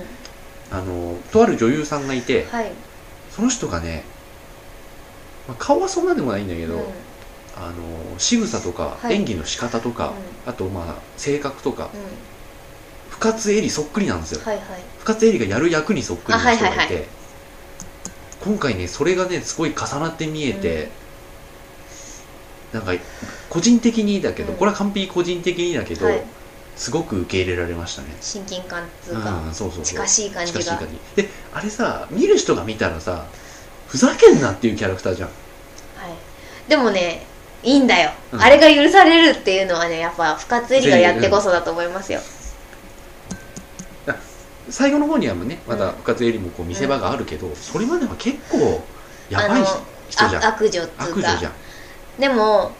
[0.71, 2.73] あのとある女優さんがいてはい。
[3.31, 4.05] その人がね、
[5.49, 6.85] まあ、顔はそんなでもないんだけど、うん
[7.57, 10.13] あの仕草とかはい演技の仕方とか、
[10.45, 12.07] あとまあ性格とかうんうん
[13.11, 14.41] 深津絵里そっくりなんですよ。
[14.45, 14.65] はいはい
[14.99, 17.05] 深津絵里がやる役にそっくりな人がいて、あはいはいはい
[18.45, 20.89] 今回ねそれがねすごい重なって見えて、
[22.73, 22.93] なんか
[23.49, 26.25] 個人的にだけど、うんこれは完璧個人的にだけど、はい
[26.75, 28.09] すごく受け入れられましたね。
[28.21, 29.85] 親近感っていううんか、そうそうそう。
[29.85, 30.59] 近しい感じが。
[30.59, 31.23] 近しい感じ。
[31.23, 33.27] であれさ見る人が見たらさ
[33.87, 35.29] ふざけんなっていうキャラクターじゃん。
[35.29, 35.35] は
[36.09, 36.15] い、
[36.69, 37.25] でもね
[37.63, 38.43] いいんだよ、うん。
[38.43, 42.21] あれが許されるっていうのはねやっぱ深津絵里がやってこそだと思いますよ、
[44.69, 45.79] 最後の方にはねまうん。
[45.81, 48.85] た深津絵里もこう見せ場があるけど、それまでは結構
[49.31, 49.67] やばいあの
[50.09, 50.45] 人じゃん。
[50.45, 51.05] あ悪女っつうか。
[51.05, 51.53] 悪女じゃん。
[52.19, 52.73] でも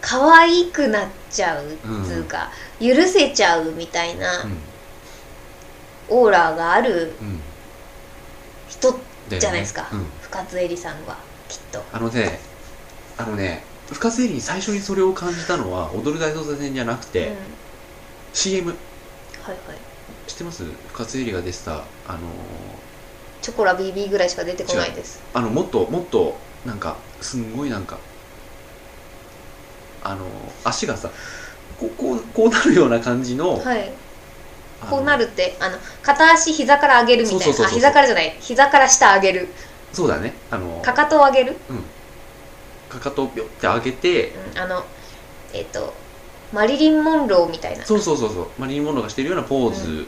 [0.00, 1.68] 可愛くなっちゃうっ
[2.06, 2.50] つうか、
[2.80, 4.44] 許せちゃうみたいな
[6.08, 7.28] オーラがあるうん。
[7.28, 7.40] うん
[8.66, 10.04] 人だよねじゃないですか、うん。
[10.22, 11.16] 深津絵里さんは
[11.48, 11.82] きっと。
[11.92, 12.38] あのね
[13.16, 17.36] あのね深津絵里に最初にそれを感じたのは「踊る大捜査線」じゃなくて、うん。
[18.32, 18.76] CM はい
[19.50, 19.58] はい。
[20.26, 20.64] 知ってます？
[20.88, 22.24] 深津絵里が出てたあのー
[23.42, 25.22] チョコラ BB ぐらいしか出てこないです。
[25.34, 26.34] あのもっともっと
[26.64, 27.98] なんかすんごいなんか
[30.02, 30.24] あの
[30.64, 31.10] 足がさ
[31.78, 33.92] こうこうこうなるような感じの、はい
[34.84, 37.68] こうなるってあの片足膝から上げるみたいな。
[37.68, 38.36] 膝からじゃない。
[38.40, 39.48] 膝から下上げる。
[39.92, 40.34] そうだね。
[40.50, 41.56] あのかかとを上げる、
[42.88, 44.84] かかとをぴょって上げてうん、あの
[45.52, 45.94] えっ、と
[46.52, 47.84] マリリン・モンローみたいな。
[47.84, 48.48] そうそうそうそう。
[48.58, 50.06] マリリン・モンローがしてるようなポーズ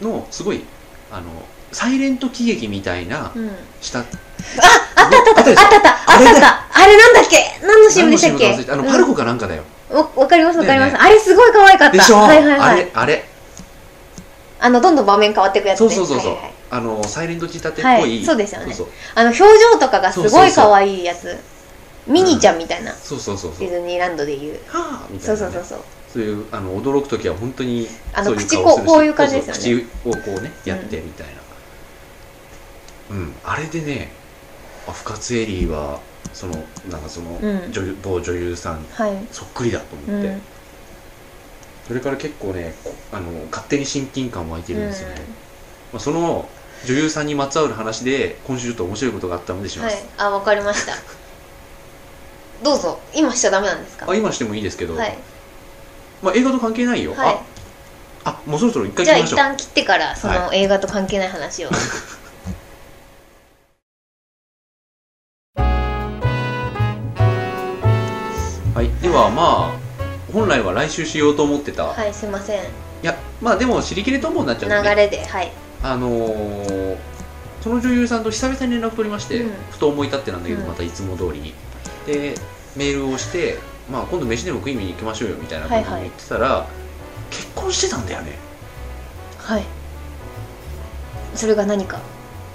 [0.00, 0.64] のすごい
[1.10, 1.30] あの
[1.72, 4.08] サイレント喜劇みたいなうん、した、ああっ
[5.10, 5.50] たあったあった。
[5.50, 6.30] あったあったあった。
[6.30, 7.36] あったあれなんだっけ？
[7.62, 8.72] 何の CM でしたっけ？
[8.72, 9.62] あの、パルコかなんかだよ。
[9.62, 10.98] うんわわかりますわかります、ね。
[11.00, 11.96] あれすごい可愛かった。
[11.96, 12.72] でしょ、はいはいはい。
[12.72, 13.24] あれあれ
[14.64, 15.90] あのどんどん場面変わっていくやつね。
[15.90, 18.24] そうそうそうそう、はいはいあのサイレント仕立てっぽい、はい。
[18.24, 18.74] そうですよね。
[19.14, 21.36] あの表情とかがすごい可愛いやつ。
[22.08, 23.68] ミニちゃんみたいな、そうそうそうそうそう。
[23.68, 24.58] ディズニーランドでいう。
[24.66, 26.22] はあみたそいうな、ね、そうそうそうそう。
[26.22, 29.84] いうあの驚く時は本当にあの口こうこういう感じですよね。
[30.02, 31.32] 口をこうねやってみたいな。
[33.10, 34.10] うん、あれでね
[34.88, 36.00] あ深津絵里は
[36.32, 36.54] その
[36.90, 37.70] なんかその、うん。
[37.70, 39.12] 女優某女優さんはい。
[39.30, 40.42] そっくりだと思って、うん
[41.86, 45.16] それから結構ねこあの勝手に親近感湧いてるんですよね、
[45.92, 46.48] まあ、その
[46.86, 49.94] 女優さんにまつわる話で今週ちょっと面白いことがあったのでしうん、はい。
[49.94, 50.94] ます、あわかりました。
[52.62, 52.98] どうぞ。
[53.14, 54.06] 今しちゃダメなんですか？
[54.08, 55.18] あ今してもいいですけど、はい。
[56.22, 57.34] まあ、映画と関係ないよ、はい。
[57.34, 57.40] あ
[58.24, 59.38] あもうそろそろ一回じゃあ行きましょう。
[59.38, 61.68] 一旦切ってからそのは映画と関係ない話を、
[68.74, 69.83] はい、ではまあ
[70.34, 72.62] 本来は来週しようと思ってた、い、はいすいません。
[73.02, 75.52] やまあでも尻切れともになっちゃうんで、流れではい。
[75.82, 76.96] あのー
[77.62, 79.52] その女優さんと久々に連絡取りまして、うん。
[79.70, 80.68] ふと思い立ってなんだけど、うん。
[80.68, 81.54] またいつも通りに。
[82.06, 82.34] で
[82.76, 83.58] メールをして、
[83.90, 86.66] まあ、今度飯でも食いに行きましょうよみたいな感じで言ってたら、
[87.30, 88.32] 結婚してたんだよね。
[89.38, 89.64] はい。
[91.34, 92.00] それが何か？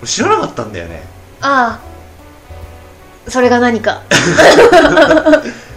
[0.01, 1.03] 俺知らなかったんだよね。
[1.41, 1.81] あ
[3.27, 3.29] あ。
[3.31, 4.03] それが何か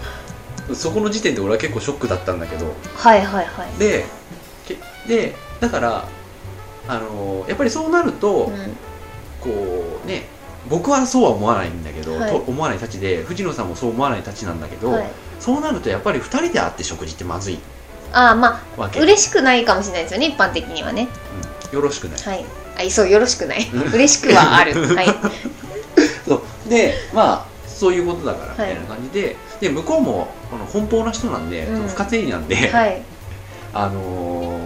[0.75, 2.67] そこの時点で俺は結構ショックだったんだけど。
[2.95, 3.79] はいはいはい。
[3.79, 4.05] で
[4.67, 6.09] けでだから
[6.89, 8.77] あのーやっぱりそうなると、うん。
[9.41, 10.27] こうね
[10.69, 12.31] 僕はそうは思わないんだけど、はい。
[12.31, 17.59] と思わないたちで藤野さんもそう思わないたちなんだけど、はい、そうなるとやっぱり2人で会って食事ってまずい。
[18.13, 21.09] ああまあ嬉しくないかもしれないですよね一般的にはね。
[21.73, 21.79] うん。
[21.79, 22.45] よろしくない、はい。
[22.87, 23.69] あそうよろしくない。
[23.93, 24.75] 嬉しくはある。
[24.95, 25.07] はい。
[26.27, 26.69] そう。
[26.69, 31.89] でまあそういうことだからみたいな感じで、で向こうもあの奔放な人なんで、うん。
[31.89, 33.01] 深津絵里なんで、はい。
[33.73, 34.63] あのー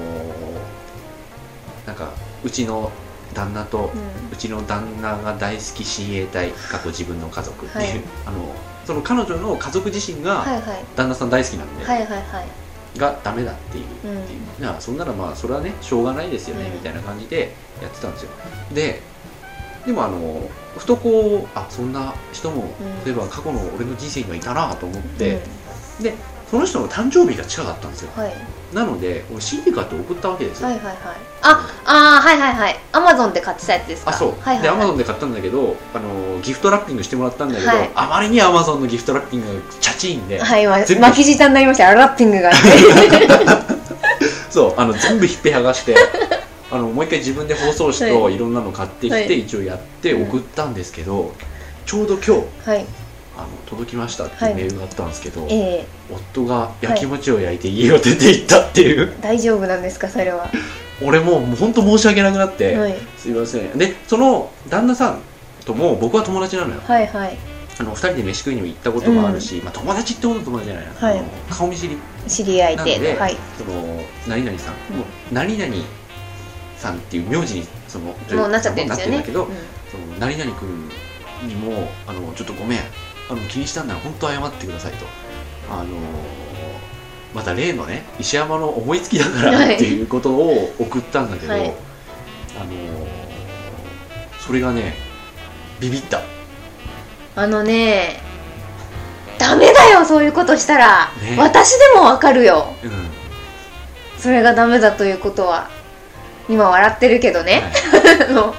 [1.86, 2.10] なんか
[2.42, 2.90] うちの
[3.32, 8.00] 旦那と、ううちの旦那が大好き親衛隊過去自分の家族っていう、はい。
[8.24, 8.38] あの
[8.86, 10.62] その彼女の家族自身がんはいはい。
[10.96, 12.98] 旦那さん大好きなんで、はいはいはい。
[12.98, 14.22] がダメだっていう、うん。
[14.24, 16.72] っていういやそんならまあそれはねしょうがないですよね、うん。
[16.72, 18.30] みたいな感じでやってたんですよ。
[18.72, 19.02] で
[19.86, 25.40] でもあのふとこうあそんな人も、うん例えば過去の俺の人生にはいたなと思って、
[26.02, 26.12] で
[26.50, 28.10] その人の誕生日が近かったんですよ。
[28.16, 28.32] はい。
[28.74, 30.96] なので俺 CD 買って送ったわけですよ、はいはいはい。
[31.42, 32.76] ああーはいはいはい。
[32.92, 34.10] アマゾンで買ってたやつですか？
[34.10, 37.90] あそう、はいはいでアマゾンンで買ったんだけどあのギフトラッピングしてもらったんだけど、はい。
[37.94, 40.76] あまりにアマゾンのギフトラッピングがチャチーンで、はい今
[41.08, 42.50] 巻き舌になりましたラッピングが。
[44.50, 45.94] そうあの全部ひっぺ剥がして
[46.70, 49.40] あのもう一回自分で包装紙はといろんなの買ってきて、はい。
[49.40, 51.32] 一応やって送ったんですけど、
[51.84, 52.30] ちょうど今日
[52.68, 52.86] はい。
[53.38, 54.52] あの届きましたってはい。
[54.52, 60.50] いうメールがあったんですけど、え夫が焼き餅を焼いて家を出て行ったっていう、ー、大丈夫なんですかそれは。
[61.02, 62.96] 俺もうもう本当申し訳なくなって、はい。
[63.16, 63.78] すいません。
[63.78, 65.20] でその旦那さん
[65.64, 66.80] とも僕は友達なのよ。
[66.84, 67.36] はいはい。
[67.78, 71.22] あの2人で飯食いにも行ったこともあるし、まあ、友達ってことは友達じゃないな、はい。
[71.50, 71.98] 顔見知り。
[72.26, 73.36] 知り合いで、はい。
[73.58, 74.96] その何々さん、うん。
[74.96, 75.74] もう何々
[76.76, 79.54] さんっていう名字にそのもうなっちゃってるんだけど、うん。
[79.90, 80.90] その何々君
[81.46, 82.78] にもあのちょっとごめん
[83.30, 85.06] あの気にしたんなら本当謝ってくださいと。
[85.70, 85.86] あの
[87.34, 91.62] また例のね石山の思いつきだからはいっていうことを送ったんだけど、はい。
[92.58, 92.70] あの
[94.40, 94.94] それがね
[95.80, 96.22] ビビった。
[97.34, 98.20] あのね
[99.38, 101.36] ダメだよそういうことしたら、ね。
[101.38, 102.74] 私でもわかるよ。
[102.82, 102.90] うん。
[104.18, 105.68] それがダメだということは
[106.48, 107.62] 今笑ってるけどね、
[108.28, 108.54] あの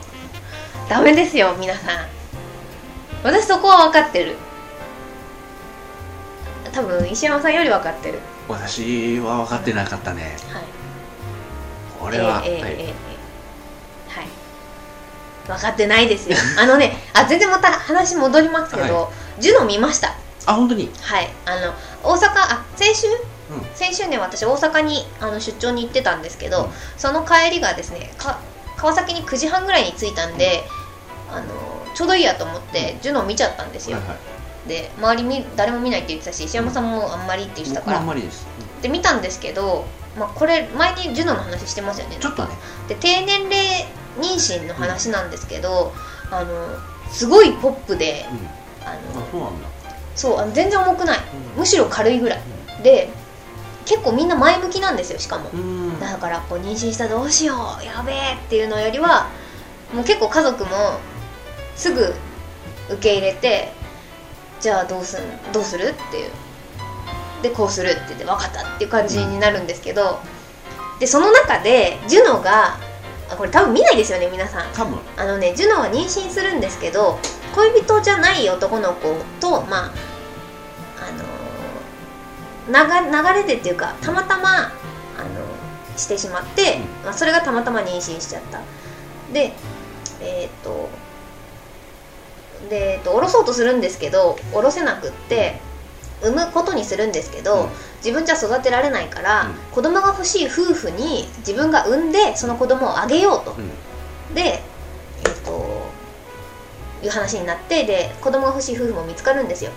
[0.89, 2.05] ダメですよ皆さん。
[3.23, 4.35] 私そこは分かってる。
[6.73, 8.19] 多分石山さんより分かってる。
[8.47, 10.37] 私は分かってなかったね。
[10.53, 10.63] はい。
[11.99, 12.93] これは、はいえええええ
[14.15, 14.19] え。
[14.19, 14.27] はい。
[15.47, 16.37] 分かってないですよ。
[16.59, 20.13] あのねあ全然また話戻りますけど、はジュノ見ました。
[20.45, 20.91] あ本当に？
[21.01, 21.29] はい。
[21.45, 21.73] あの
[22.03, 23.36] 大阪あ先週、うん
[23.75, 26.71] 先週ね私大阪にあの出張に行ってたんですけど、うん。
[26.97, 28.39] その帰りがですねか
[28.75, 30.63] 川崎に9時半ぐらいに着いたんで、
[31.31, 31.45] あの
[31.95, 34.15] ちょうどいいやと思って、ジュノ見ちゃったんですよ、はいは
[34.65, 34.69] い。
[34.69, 38.45] で周りみ誰も見ないって言ってたし石山さんもあんまりって言ってた僕から、もあんまりです、
[38.81, 39.85] で見たんですけど、
[40.17, 42.49] まあ、これ前にジュノの話してますよねちょっとね。
[42.87, 43.85] で低年齢
[44.19, 45.93] 妊娠の話なんですけど、
[46.29, 46.67] あの
[47.11, 48.87] すごいポップでうん。
[48.87, 49.67] あのあそうなんだ、
[50.15, 51.17] そうあの全然重くない。
[51.53, 51.59] うん。
[51.59, 52.41] むしろ軽いぐらい。
[52.83, 53.09] で
[53.87, 55.49] 結構みんな前向きなんですよしかも。
[55.49, 55.99] うん。
[55.99, 59.29] だからこう妊娠したどうしようやべえっていうのよりは
[59.93, 60.71] もう結構家族も
[61.75, 62.13] すぐ
[62.89, 63.71] 受け入れて
[64.59, 66.31] じゃあどうすんどうするっていう。
[67.41, 70.19] でこうするって言って分かったっていう感じになるんですけど
[70.99, 72.79] でその中でジュノが
[73.29, 74.73] あこれ多分見ないですよね皆さん。
[75.15, 77.19] あのねジュノは妊娠するんですけど
[77.53, 80.16] 恋人じゃない男の子とまああのー
[82.67, 88.61] 流流れでっていうかたまたまあのしてしまって、まあ、それがたまたま妊娠しちゃった。
[89.33, 89.53] で
[90.21, 90.89] えーっと
[92.69, 95.59] で、えっと、下ろそうとするんですけど下ろせなくって
[96.21, 97.69] 産むことにするんですけど、うん。
[97.97, 99.53] 自分じゃ育てられないから、うん。
[99.71, 104.33] 子供が欲しい夫婦に自分が産んでその子供をあげようと、うん。
[104.33, 104.61] でえっ
[105.45, 105.87] と
[107.03, 109.71] いう話になってで子供が欲しい夫婦も見つかるんですよ。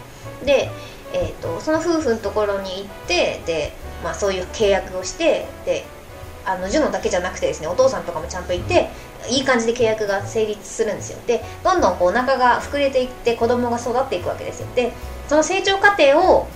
[0.45, 0.71] で、
[1.13, 3.73] えっとその夫婦のところに行ってで、
[4.05, 5.85] まあ、そういう契約をしてで
[6.45, 8.89] あのジュノだけじゃなくてですねお父さんとかもちゃんといて
[9.29, 11.19] いい感じで契約が成立するんですよ。
[11.27, 14.69] でどんどんこうお腹が膨れていって子供が育っていくわけですよ。
[14.75, 14.93] で
[15.29, 16.49] その成長過程を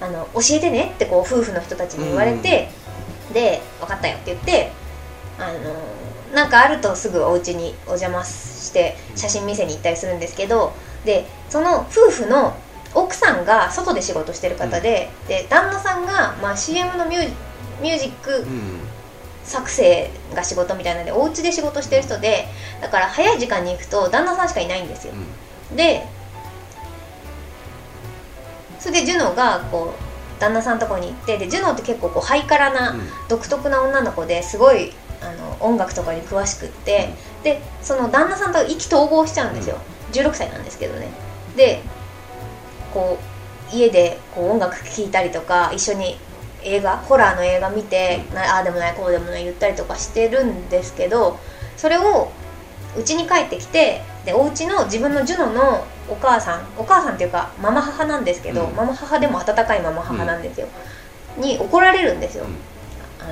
[0.00, 2.68] あの教えてねってこう夫婦の人たちに言われて、
[3.32, 4.72] で分かったよって言って
[5.38, 5.74] あの
[6.34, 10.72] なんかあるとすぐお家にお邪魔して写真見せに行ったりするんですけど
[11.04, 12.56] でその夫婦の
[12.94, 17.30] 奥さんが外で仕事してる方で,、で旦那さんが、まあ、CM のミュー
[17.80, 18.80] ミュージックうん。
[19.44, 22.46] 作成が仕事みたいなのでお家で仕事してる人で
[22.80, 25.12] だから早い時間に行くと旦那さんしかいないんですよ。
[25.74, 26.06] で
[28.78, 32.96] それでジュノがこう旦那さんのところに行ってでジュノって結構こうハイカラな
[33.28, 39.76] 独特な女の子ですごいあの音楽とかに詳しくって、でその旦那さんと意気投合しちゃうんですよ、
[40.12, 41.06] 16歳なんですけどね。
[41.56, 41.80] で
[42.92, 43.18] こ
[43.72, 46.16] う家でこう音楽聴いたりとか一緒に
[46.62, 51.38] 映画ホラーの映画見て、なああでもないこうでもない言ったりとかしてるんですけど
[51.76, 52.30] それを
[52.96, 58.76] 家に帰ってきてでお家の自分のジュノのお母さんお母さんっていうかママ母なんですけど、うん。
[58.76, 60.68] ママ母でも温かいママ母なんですよ、
[61.38, 62.44] に怒られるんですよ、
[63.18, 63.24] あ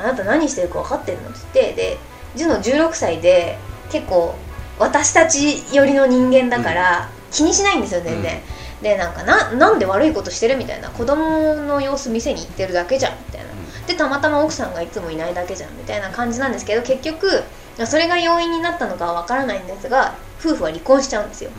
[0.00, 1.98] のあなた何してるか分かってるのって言ってで
[2.34, 3.58] ジュノ16歳で
[3.90, 4.34] 結構
[4.78, 8.40] 私たち寄りの人間だから気にしないんですよ全然、
[8.82, 10.90] でなんかななんで悪いことしてるみたいな。
[10.90, 13.46] 子供の様子見せに行ってるだけじゃんみたいな。
[13.86, 17.42] でたまたま奥さんがいつもいないだけじゃんみたいな感じなんですけど結局
[17.84, 21.50] それが要因になったのかは分からないんですが夫婦は離婚しちゃうんですよ。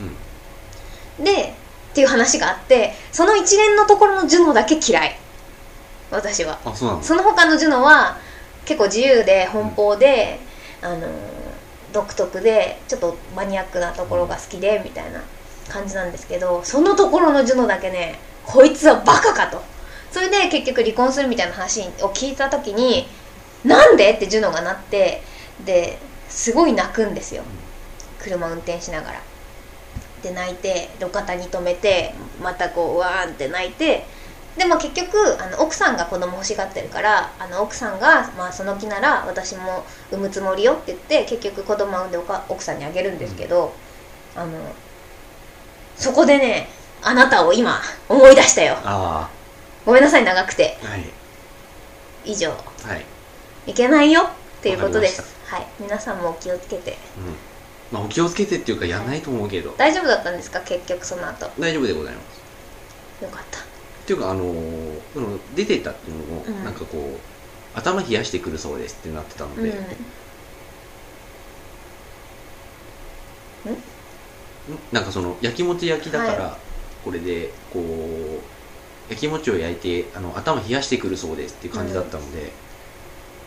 [1.20, 5.18] でっていう話があってその一連のところのジュノだけ嫌い。
[6.12, 6.60] 私は。
[6.66, 8.18] あその他のジュノは
[8.66, 10.40] 結構自由で奔放で、
[10.82, 11.08] あのー
[11.94, 15.22] 独特でちょっとマニアックなところが好きでみたいな
[15.70, 19.62] 感じなんですけどそのところのジュノだけねこいつはバカかと。
[20.12, 23.08] それで結局離婚するみたいな話を聞いた時に
[23.66, 25.24] なんでってジュノがなって
[25.66, 25.98] で
[26.30, 27.44] すごい泣くんですよ。
[28.20, 29.22] 車運転しながら。
[30.22, 34.06] で泣いて路肩に止めてまたこうわーんって泣いて
[34.58, 43.74] でも結局あの奥さんが子供欲しがってるからあの奥さんが、まあ、その気なら私も産むつもりよって言って結局子供を産んで奥さんにあげるんですけど、
[44.36, 44.52] あの
[46.04, 46.68] そこでね
[47.02, 48.76] あなたを今思い出したよ。
[48.84, 49.30] あ
[49.86, 50.78] ごめんなさい長くて。
[50.84, 51.06] あはい。
[52.26, 52.50] 以上。
[52.50, 52.56] は
[53.66, 53.72] い。
[53.72, 54.24] いけないよ。
[54.24, 54.28] っ
[54.62, 55.08] ていうことで。
[55.08, 55.68] わすはい。
[55.80, 56.92] 皆さんもお気をつけて。
[56.92, 56.98] うん。
[57.92, 59.74] まあお気をつけてっていうかやんないと思うけど。
[59.78, 60.60] 大丈夫だったんですか？
[60.62, 61.50] 結局その後。
[61.58, 62.22] 大丈夫でございま
[63.20, 63.24] す。
[63.24, 63.60] よかった。
[63.60, 63.62] っ
[64.06, 66.64] ていうかあのーその出てったっていうのも、うん。
[66.66, 69.66] なんかこう頭冷やしてくるそうですってなってたので、う
[73.70, 73.78] んん
[74.92, 76.58] なんかその焼き餅焼きだから、は
[77.04, 82.52] これでこう焼き餅を焼いてあの頭冷やしてくるそうですっていう感じだったので、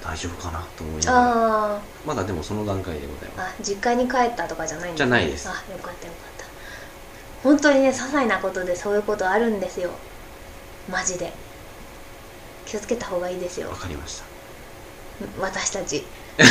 [0.04, 1.74] 大丈夫かなと思いながら。
[1.76, 3.54] あまだでもその段階でございーます。
[3.60, 5.48] あ実家に帰ったとかじゃないんですじゃないです。
[5.48, 6.44] あよかったよかった。
[7.42, 9.90] 本当にね些細なことでそういうことあるんですよ。
[10.90, 11.32] マジで。
[12.66, 13.70] 気をつけた方がいいですよ。
[13.70, 14.24] わかりました。
[15.40, 16.04] 私たち。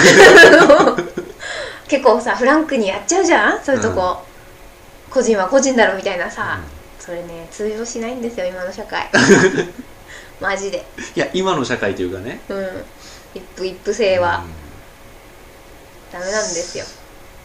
[1.87, 3.63] 結構さフランクにやっちゃうじゃん？
[3.63, 4.23] そういうとこ、
[5.15, 6.59] 個人は個人だろみたいなさ、
[6.99, 9.09] それね通用しないんですよ今の社会。
[10.41, 10.85] マジで。
[11.15, 12.41] いや今の社会というかね。
[12.49, 12.83] うん。
[13.33, 14.43] 一夫一夫制は。
[16.11, 16.19] うん。
[16.19, 16.83] ダメなんですよ。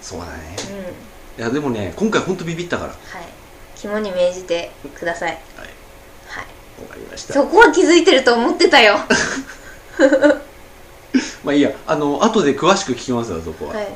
[0.02, 0.56] そうだね。
[1.38, 1.42] うん。
[1.44, 2.90] いやでもね今回本当ビビったから。
[2.90, 3.28] ははい。
[3.76, 5.30] 肝に銘じてください。
[5.30, 5.35] い。
[5.35, 5.66] はい。
[6.83, 7.35] わかりました。
[7.35, 8.94] そこは気づいてると思ってたよ。
[8.94, 9.06] は
[11.44, 11.70] まあいいや。
[11.87, 13.74] あの後で詳しく聞きますよそこは。
[13.74, 13.87] はい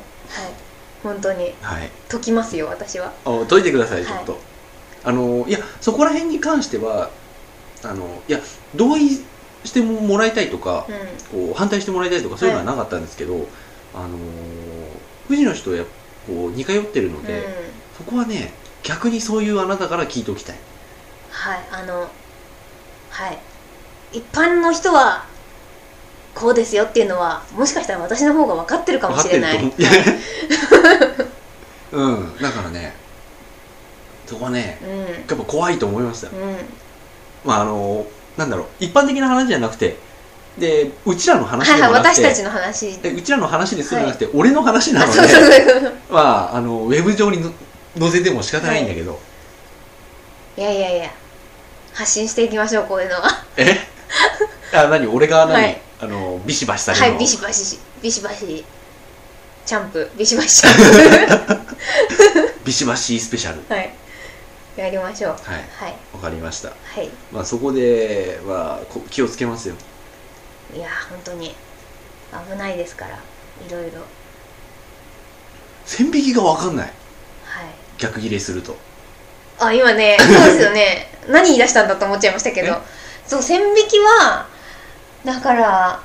[1.05, 1.53] 本当に。
[1.61, 3.13] はい、解きますよ私は。
[3.25, 4.05] あ解いてくださいはい。
[4.07, 4.39] ちょっと、
[5.03, 7.11] あのいやそこら辺に関しては
[7.83, 8.39] あのいや
[8.75, 9.09] 同意
[9.63, 11.45] してももらいたいとかう、ん。
[11.47, 13.47] こう反対してもらいたいとかそういうのはなかったんですけど、
[13.93, 14.17] あの
[15.27, 15.83] 富士の人や
[16.25, 17.53] こう似通ってるので、うん。
[17.97, 20.55] そこはね逆にそういうあなたから聞いておきたい。
[21.29, 22.09] はいあの
[23.11, 23.37] はい。
[24.11, 25.25] 一般の人は
[26.35, 29.57] こうですよっていうのはもしかしたら私の方が分かってるかもしれない。
[29.57, 29.71] う。
[31.97, 32.37] うん。
[32.37, 32.93] だからね
[34.27, 34.99] そこはねうん。
[34.99, 36.35] やっぱ怖いと思いましたうん。
[37.45, 38.05] まああの
[38.37, 39.97] なんだろう一般的な話じゃなくて
[40.57, 42.97] でうちらの話はいはいでもなくて、私たちの話。
[42.99, 45.19] でうちらの話ですじゃなくて、俺の話なので
[46.09, 47.51] まああのウェブ上にの
[47.99, 49.19] 載せても仕方ないんだけど、
[50.57, 51.11] いやいやいや
[51.93, 53.45] 発信していきましょうこういうのは。
[53.57, 53.77] え？
[54.75, 55.07] あ何？
[55.07, 55.81] 俺が何、はい。
[56.01, 58.65] あのビシバシされるの、はいビシバシビシバシ。
[59.65, 60.11] チャンプ。
[60.17, 61.65] ビシバシチャン
[62.63, 63.61] ビシバシスペシャル。
[63.61, 63.93] プはい。
[64.75, 65.31] やりましょう。
[65.31, 65.41] はい。
[65.79, 65.95] はい。
[66.13, 66.69] わかりました。
[66.69, 67.09] はい。
[67.31, 69.75] まあそこではこ気をつけますよ。
[70.75, 71.55] いや本当に。
[72.49, 73.15] 危ないですから。
[73.15, 74.01] いろいろ。
[75.85, 76.85] 線引きが分かんない。
[77.45, 77.65] はい。
[77.97, 78.75] 逆ギレすると。
[79.57, 81.07] あ今ねそうですよね。
[81.29, 82.73] 何言い出したんだと思っちゃいましたけど。
[82.73, 82.75] え？
[83.25, 84.47] そう線引きは
[85.25, 86.03] だから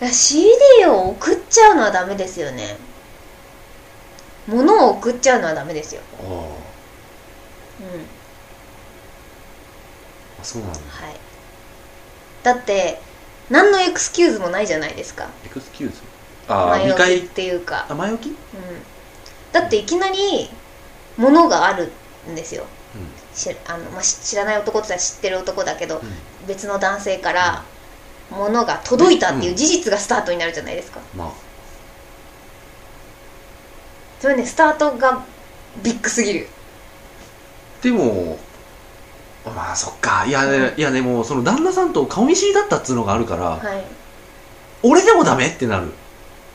[0.00, 0.50] いや CD
[0.86, 2.76] を送っちゃうのはダメですよね。
[4.46, 6.02] 物を送っちゃうのはダメですよ。
[6.20, 6.26] ああ。
[6.26, 6.36] うん。
[10.40, 10.78] あそうなんだ。
[10.78, 11.16] はい。
[12.42, 13.00] だって
[13.48, 15.28] 何のエクスキューズもないじゃないですか。
[15.46, 15.96] エクスキューズ？
[16.48, 18.36] ああ前置きっていうか、あ前置きうんうん、
[19.52, 20.50] だっていきなり
[21.16, 21.90] 物がある
[22.30, 22.66] んですよ。
[23.34, 26.02] しあの、まあ、し知らない男って言ったら知ってる男だけど、
[26.46, 27.64] 別の男性から
[28.30, 31.30] 物が届いたっていう事実がスタートになるじゃないですか、まあ。
[34.20, 35.24] それねスタートが
[35.82, 36.48] ビッグすぎる。
[37.82, 38.38] でも
[39.44, 40.24] まあそっか。
[40.26, 40.80] いや,、い。
[40.80, 43.84] やでもその旦那さんと顔見知りだったっつうのがあるから、はい。
[44.82, 45.92] 俺でもダメってなる。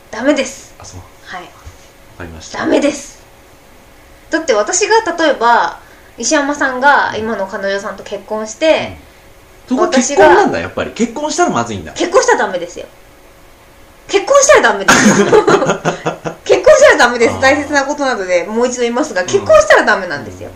[0.09, 0.73] ダメです。
[0.79, 0.99] あそう。
[0.99, 1.49] わはい。
[2.17, 2.59] かりました。
[2.59, 3.19] ダメです。
[4.31, 5.79] だって私が例えば
[6.17, 8.97] 石山さんが今の彼女さんと結婚して、
[9.69, 10.91] そこは結婚なんだやっぱり。
[10.91, 11.93] 結婚したらまずいんだ。
[11.93, 12.87] 結婚したらダメですよ。
[14.07, 15.19] 結婚したらダメです。
[15.19, 15.25] よ
[16.43, 17.39] 結婚したらダメです。
[17.39, 20.49] 大切なことなのでもう一度言いますが結婚したらダメなんですよ、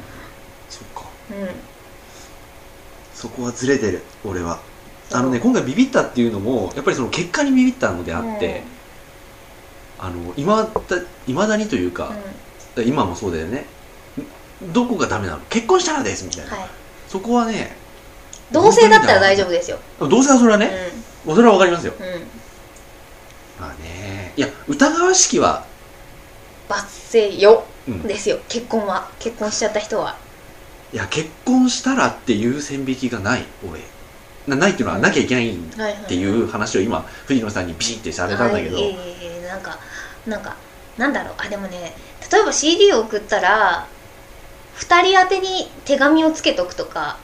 [0.67, 1.07] そっか。
[1.29, 1.49] うん。
[3.13, 4.57] そこはずれてる俺は。
[5.11, 8.63] あのね今回ビビったっていうのもやっぱりその結果にビビったのであって、
[9.99, 10.97] あのいまだ
[11.27, 12.13] いまだにというか、
[12.77, 13.67] 今もそうだよね。
[14.63, 15.39] どこがダメなの？
[15.51, 16.67] 結婚したらですみたいな、はい。
[17.07, 17.77] そこはね
[18.53, 20.71] 同性だったら大丈夫ですよ、同性はそれはね、
[21.25, 21.93] それはわかりますよ。
[21.99, 22.05] うん。
[22.05, 22.43] うん
[23.59, 25.65] まあねいや疑わしきは、
[26.67, 27.65] 罰せよ。
[27.87, 28.39] うん、ですよ。
[28.47, 29.09] 結婚は。
[29.19, 30.17] 結婚しちゃった人は。
[30.91, 33.81] いや結婚したらっていう線引きがない俺。
[34.47, 39.79] なないっていうのはなきゃいけないっていう話を今藤野さんにビシッてされたんだけど、はいいえなんか
[40.27, 40.55] なんか
[40.97, 41.35] なんだろう。
[41.37, 41.93] あでもね
[42.31, 43.87] 例えば CD を送ったら
[44.77, 47.17] 2人宛てに手紙をつけとくとか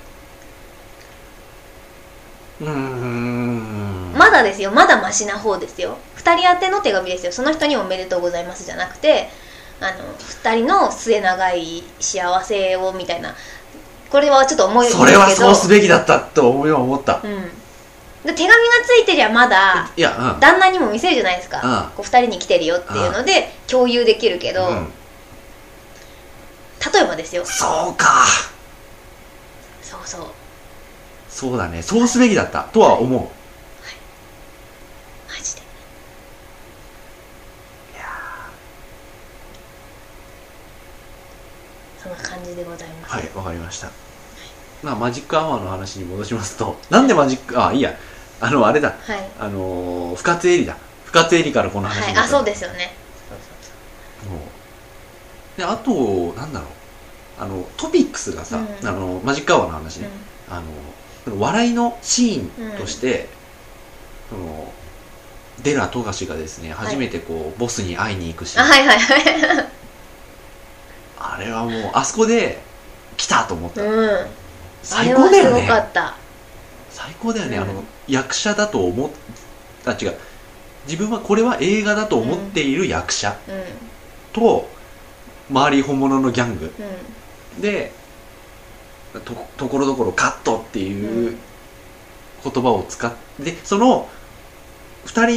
[2.61, 4.71] まだですよ。
[4.71, 5.97] まだマシな方ですよ。
[6.17, 7.31] 2人宛ての手紙ですよ。
[7.31, 9.29] その人におめでとうございますじゃなくて
[9.79, 13.35] あの2人の末長い幸せをみたいな。
[14.09, 17.21] これはちょっと思いそれはそうすべきだったと思いは思った。
[17.23, 17.43] うん、
[18.25, 20.39] で手紙がついてりゃまだいやうん。
[20.39, 21.91] 旦那にも見せるじゃないですか、うん。
[21.95, 24.87] こう2人に来てるよっていうので共有できるけど、うん。
[26.93, 27.45] 例えばですよ。
[27.45, 28.25] そうか。
[29.83, 30.21] そうそう
[31.39, 31.81] そうだね。
[31.81, 32.63] そうすべきだった。
[32.63, 33.21] とは思う。
[33.21, 33.27] マ
[35.41, 35.61] ジで。
[42.03, 43.89] そんな感じでございます、はいわかりました。
[44.83, 47.97] まあマジックアワーの話に戻しますとなんでマジックあいいや。
[48.41, 48.89] あのあれだ。
[48.89, 49.29] はい。
[49.39, 50.75] あのー深津絵里だ。
[51.05, 52.91] 深津絵里からこの話はい、あそうですよね。
[55.55, 56.69] であとなんだろう。
[57.41, 58.85] あのトピックスがさ、うん。
[58.85, 60.09] あのマジックアワーの話ね。
[60.49, 63.27] そう、あのその笑いのシーンとして、
[64.29, 64.71] その
[65.63, 66.71] デラ富樫がですねい。
[66.71, 69.69] 初めてこう、ボスに会いに行くしはいはいはい。
[71.19, 72.61] あれはもうあそこで
[73.17, 74.09] 来たと思った、うん。
[74.09, 74.27] あ
[74.81, 75.67] 最高だよね。
[75.67, 76.15] かった。
[76.89, 77.63] 最高だよね、うん。
[77.63, 79.09] あの役者だと思っ
[79.85, 80.15] あ違う。
[80.85, 83.55] 自分はこれは映画だと思っている役者うん。
[83.55, 83.63] うん。
[84.31, 84.69] と、
[85.49, 86.73] 周り本物のギャング。
[87.57, 87.61] うん。
[87.61, 87.91] で
[89.13, 91.37] とところどころカットっていう
[92.43, 94.09] 言葉を使ってでその
[95.05, 95.27] 2人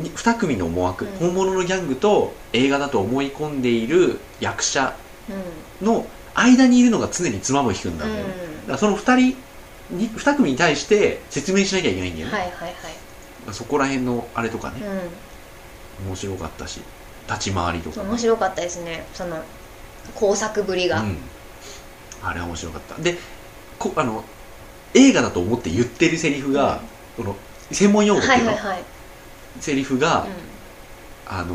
[0.00, 1.12] に2組の思惑、うん。
[1.12, 4.94] 本物のギャングと映画だと思い込んでいる役者
[5.80, 8.26] うの間にいるのが常に妻も引くんだね、だうん。
[8.26, 9.36] からその2人
[9.90, 13.54] に2組に対して説明しなきゃいけないんだよね、はいはいはい。
[13.54, 14.80] そこら辺のあれとかね、
[16.02, 16.80] う面白かったし
[17.28, 19.06] 立ち回りとかん面白かったですね。
[19.14, 19.42] その
[20.14, 21.18] 工作ぶりが、うん、
[22.22, 23.02] あれは面白かった。
[23.02, 23.16] で
[23.78, 24.24] こあの
[24.94, 26.80] 映画だと思って言ってるセリフが、
[27.16, 27.36] この
[27.70, 28.84] 専門用語っていうの、はいはいはい、
[29.60, 30.26] セリフが、う
[31.26, 31.54] あの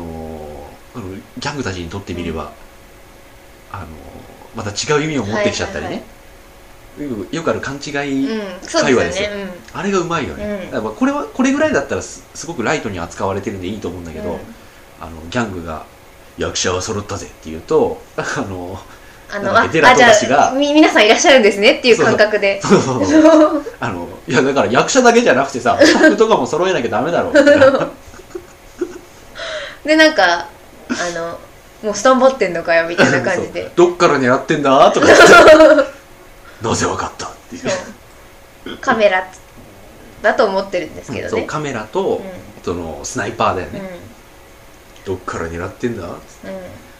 [0.94, 2.52] ーあのギャングたちにとってみれば、
[3.72, 3.88] あのー
[4.54, 6.04] また違う意味を持ってきちゃったりね、
[6.98, 8.24] よくよくある勘違い、会話
[8.62, 9.30] ですよですよ。
[9.30, 10.94] ねあれがうまいよね、うん。
[10.94, 14.38] これはこれぐらいだったらすすごくライトに扱われてるんでいいと思うんだけど、うん。
[15.00, 15.84] あのギャングが
[16.38, 18.80] 「役者は揃ったぜ」って言うとあの
[19.30, 22.60] あのあじゃあみ皆さんいらっしゃるんですねっていう感覚で。
[22.62, 23.04] そうそう。
[23.04, 23.18] そ
[23.58, 27.32] うあのいやだから役者だけじゃなくてさスタッフとかも揃えなきゃダメだろう。
[27.32, 27.88] みたいな
[29.84, 30.48] でなんかあ
[31.14, 31.38] の
[31.82, 33.70] もうスタンバってんのかよみたいな感じで。
[33.76, 34.90] どっから狙ってんだ？
[34.92, 35.24] とか言って。
[36.62, 37.26] なぜわかった？
[37.26, 38.78] っていう。
[38.78, 39.26] カメラ
[40.22, 41.30] だと思ってるんですけどね。
[41.30, 42.22] そうカメラと、
[42.62, 43.82] うそのスナイパーだよんうん。
[43.82, 43.90] ね、
[45.04, 46.04] どっから狙ってんだ？
[46.04, 46.14] うん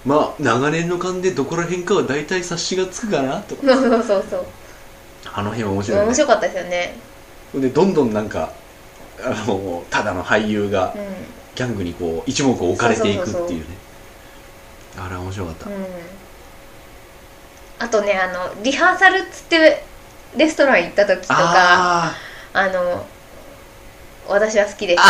[0.05, 3.57] まあ長年の勘でどこら辺かは大体察しがつくかなと。
[3.57, 4.46] かそうそうそうそう。
[5.32, 6.09] あの辺は面白いよね。
[6.09, 6.96] 面白かったですよね。
[7.55, 8.52] でどんどんなんか
[9.22, 11.02] あのただの俳優がうん。
[11.55, 13.66] ギャングにこう一目置かれていくっていうね。
[14.98, 15.74] あれは面白かった、うん。
[17.78, 19.84] あとねあのリハーサルっつって
[20.36, 22.16] レストラン行った時とかあ
[22.55, 23.07] あの
[24.28, 25.02] 私は好きでしー。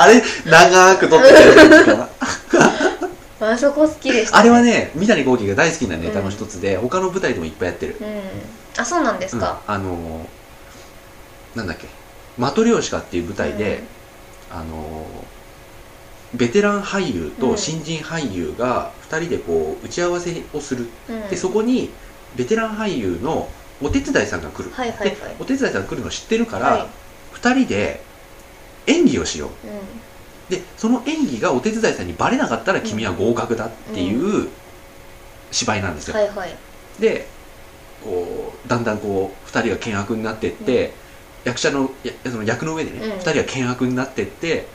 [0.00, 0.22] あれ？
[0.46, 2.06] 長く撮ってたやつかな。
[2.06, 2.83] た
[3.48, 7.98] あそこ好きでした、あれはね三谷幸喜が大好きなネタの一つで、他の舞台でもいっぱいやってる。
[8.00, 8.80] うん。
[8.80, 9.74] あそうなんですか、うん。
[9.74, 11.86] あのーなんだっけ
[12.36, 13.82] 「マトリョーシカ」っていう舞台で、
[14.50, 21.22] あのーベテラン俳優と新人俳優が2人でこう打ち合わせをする、うん。
[21.22, 21.90] うんでそこに
[22.34, 23.48] ベテラン俳優の
[23.80, 25.10] お手伝いさんが来る、はいはいはい。
[25.10, 26.86] でお手伝いさんが来るの知ってるから、はい。
[27.36, 28.00] 2人で
[28.86, 29.66] 演技をしよう。
[29.66, 29.70] う
[30.48, 34.48] でその演技がお手伝いさんにバレなかったら君は合格だっていう
[35.50, 36.56] 芝居なんですよ、んはいはい。
[37.00, 37.26] で
[38.02, 40.92] こうだんだんこう2人が険悪になってって、
[41.44, 43.12] 役者のやその役の上でね、うん。
[43.12, 44.66] 2人が険悪になってって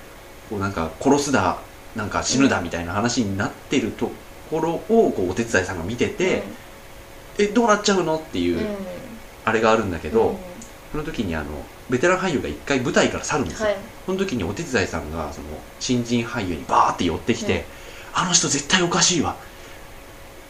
[0.50, 1.60] こうなんか殺すだ
[1.96, 4.12] なんか死ぬだみたいな話になってると
[4.50, 6.44] ころをこうお手伝いさんが見てて、
[7.38, 8.76] えどうなっちゃうのっていう、うんうん。
[9.46, 10.38] あれがあるんだけど、うん。
[10.92, 11.50] その時にあの
[11.90, 13.78] ベテラン俳優が一回舞台から去るんですよ、はい
[14.10, 15.48] その時にお手伝いさんがその
[15.80, 17.66] 新人俳優にバーって寄ってきて、
[18.12, 19.36] あの人絶対おかしいわ。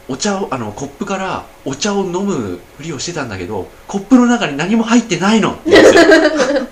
[0.08, 5.52] お茶をあのコップからお茶を飲むふりをしてたんだけどコップの中に何も入ってないの。
[5.52, 6.66] って言うんですよ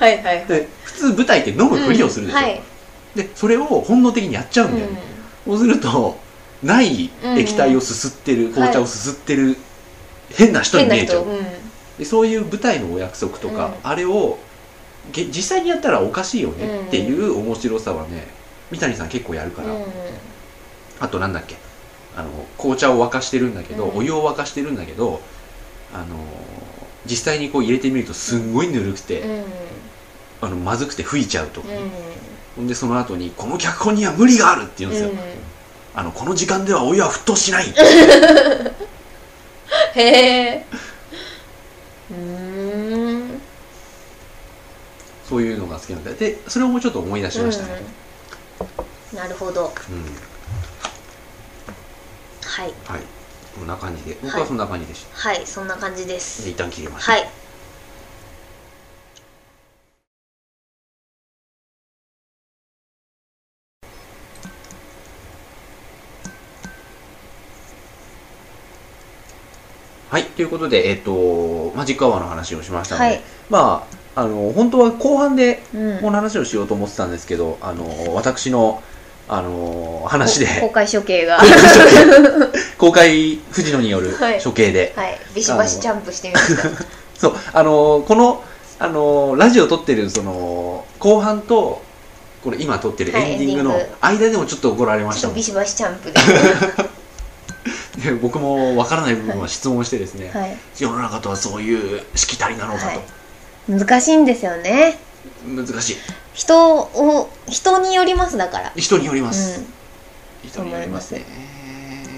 [0.00, 0.44] はいはい。
[0.46, 2.62] で普通舞台って飲むふりをするでしょ、うんはい。
[3.14, 5.00] でそれを本能的にやっちゃうんだよね、
[5.44, 6.18] そうすると
[6.64, 9.56] ない液体をすすってる、ん紅茶をすすってる
[10.30, 11.26] 変な人に見えちゃう、
[11.96, 13.74] でそういう舞台のお約束とか、うん。
[13.84, 14.49] あれをげ
[15.12, 16.86] 実際にやったらおかしいよねうん。
[16.86, 18.26] っていう面白さはね
[18.70, 19.84] 三谷さん結構やるから、うん。
[21.00, 21.56] あとなんだっけ？
[22.16, 22.28] あの
[22.58, 23.98] 紅茶を沸かしてるんだけど、うん。
[23.98, 25.20] お湯を沸かしてるんだけど
[25.92, 26.06] あの
[27.06, 29.44] 実際にこう入れてみるとすんごいぬるくて、うん。
[30.42, 31.90] あのまずくて吹いちゃうとかね、うん。
[32.56, 35.18] ほんでその後に「この脚本には無理がある」って言うんですよ、うん。
[35.94, 37.66] あのこの時間ではお湯は沸騰しない
[39.96, 40.66] へえ
[45.30, 47.80] そういうのが好きなんだでそれをもうちょっと思い出しましたね、
[49.12, 49.16] うん。
[49.16, 49.66] なるほど。
[49.66, 49.70] うん。
[52.42, 52.72] はい。
[52.84, 53.00] はい。
[53.56, 54.18] こんな感じで。
[54.20, 56.44] 僕はそんな感じでした、はいそんな感じです。
[56.44, 57.28] で一旦切りました、はい。
[70.10, 73.20] はい、ということで、えっ、と、マジックアワーの話をしましたので、はい。
[73.48, 75.98] まあ、あの、本当は後半でうん。
[76.00, 78.82] この話をしようと思ってたんですけど、あの、私の、
[79.28, 81.38] あの、話で、公開処刑が。
[82.78, 84.42] 公開藤野によるはい。
[84.42, 85.18] 処刑で、はい。
[85.34, 86.62] ビシバシジャンプしてみました。
[87.16, 88.42] そう、あの、この、
[88.78, 91.82] あの、ラジオ撮ってる、その、後半と、
[92.42, 96.18] これ今撮ってるはいエンディングの間でもちょっと怒られましたビシバシジャンプで。
[98.12, 100.56] で僕もわからない部分は質問してですね、はい。
[100.74, 103.00] 世の中とはそういうしきたりなのかと、はい
[103.68, 104.98] 難しいんですよね。
[105.44, 105.96] 難しい。
[106.32, 108.72] 人を人によりますだから。
[108.76, 109.62] 人によります、
[110.44, 111.24] う人によりますね。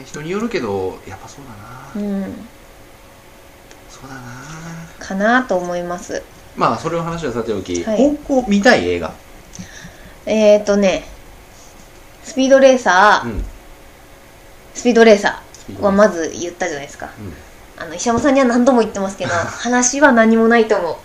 [0.07, 1.45] 人によるけどやっぱそう
[1.95, 2.35] だな、ん、うん、
[3.89, 4.23] そうだな。
[4.99, 6.23] かなと思います。
[6.57, 8.19] まあそれを話はさておき、はい。
[8.49, 9.13] 見たい映画。
[10.27, 11.05] えーとね
[12.23, 13.45] スピードレーサー、うん。
[14.75, 15.81] スピードレーサー。
[15.81, 17.11] はまず言ったじゃないですか。
[17.19, 17.33] うん。
[17.83, 20.97] あの石山さんには何度も言ってますけど 話は何もないと思う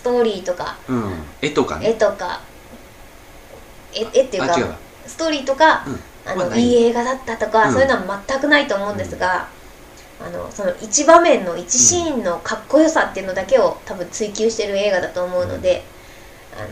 [0.00, 0.78] ストーリーとか。
[0.88, 2.40] うん、絵とか絵ねとか。
[3.92, 6.00] 絵絵っていうかストーリーとか、うん。
[6.24, 6.62] あのい。
[6.62, 7.72] いい映画だったとか、うん。
[7.74, 9.46] そういうのは全くないと思うんですが、
[10.24, 15.84] あのその一場面の一シーンのかっこよさっていうのだけを多分追求してる映画だと思うので、
[16.56, 16.68] あの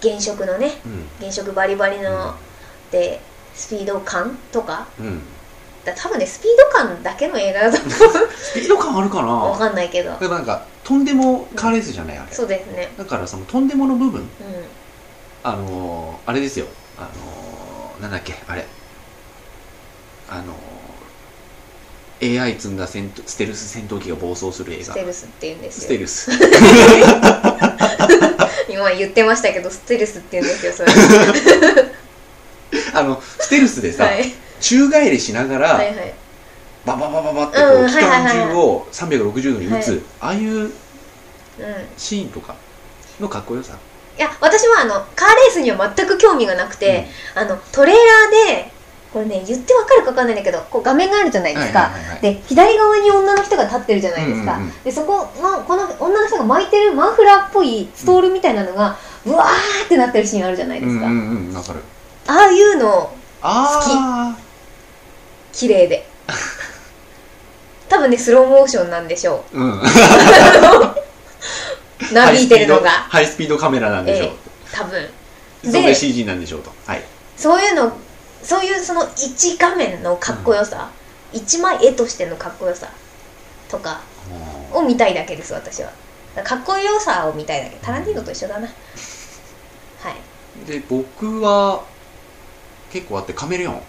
[0.00, 1.08] 原色のねうん。
[1.18, 2.36] 原色バリバリの、
[2.92, 3.20] で
[3.52, 4.86] スピード感とか。
[5.00, 5.22] うん。
[5.84, 9.58] だ多分ねスピード感だけの映画だと思スピード感あるかな？
[9.58, 10.14] かんないけど。
[10.18, 12.32] でもなんかとんでもカーレースじゃないあれ。
[12.32, 12.90] そうですね。
[12.96, 14.24] だからそのとんでもの部分う
[15.42, 16.66] あのー、あれですよ。
[16.98, 18.64] あのー、なんだっけあれ。
[20.28, 25.82] あのー、AI 積んだ戦闘ステルス戦闘機が暴走する映んス画テルスって言うんですよ。
[25.82, 26.30] ステルス。
[28.68, 30.92] 今言ってましたけどステルスって言うんですよそれ。
[32.94, 34.32] あのステルスでさ、はい。
[34.60, 36.14] 宙返りしながら、はいはい
[36.84, 40.00] バババババってこうんう機関銃を360度に撃つ、はい。
[40.20, 40.72] ああいううん。
[41.96, 42.54] シーンとか
[43.20, 43.76] のかっこよさ？
[44.18, 48.70] いや私はあのカーレースには全く興味がなくて、あのトレーラーで
[49.12, 54.82] これね言ってわかるかわかんないんだけどこう画面があるじゃないですか、で左側に女の人が立ってるじゃないですか、うんうんうん。
[54.84, 61.80] でそこのこの女の人が巻いてるマフラーっぽいストールみたいなのがブワーってなってるシーンあるじゃないですか、うんうんうんわかる。
[62.26, 63.12] ああいうの
[63.42, 64.36] あ
[65.52, 65.99] 綺麗で
[67.90, 69.72] 多分ねスローモーションなんでしょあうん。
[69.72, 69.82] う
[72.14, 72.88] なびいてるのが。
[72.88, 74.32] ハイスピードカメラなんでしょう、え
[74.72, 75.10] 多分。
[75.64, 76.72] それで CG なんでしょうと。
[76.86, 77.02] はい。
[77.36, 77.92] そういうの
[78.42, 80.88] そういうその一画面のかっこよさ、
[81.32, 82.88] 一枚絵としてのかっこよさ
[83.68, 84.00] とか
[84.72, 85.90] を見たいだけです私は。
[86.36, 87.76] だかっこよさを見たいだけ。
[87.82, 88.68] タランティーノと一緒だな。
[88.68, 88.72] は
[90.10, 90.14] い、
[90.66, 91.82] で僕は
[92.92, 93.74] 結構あってカメレオン。
[93.74, 93.80] う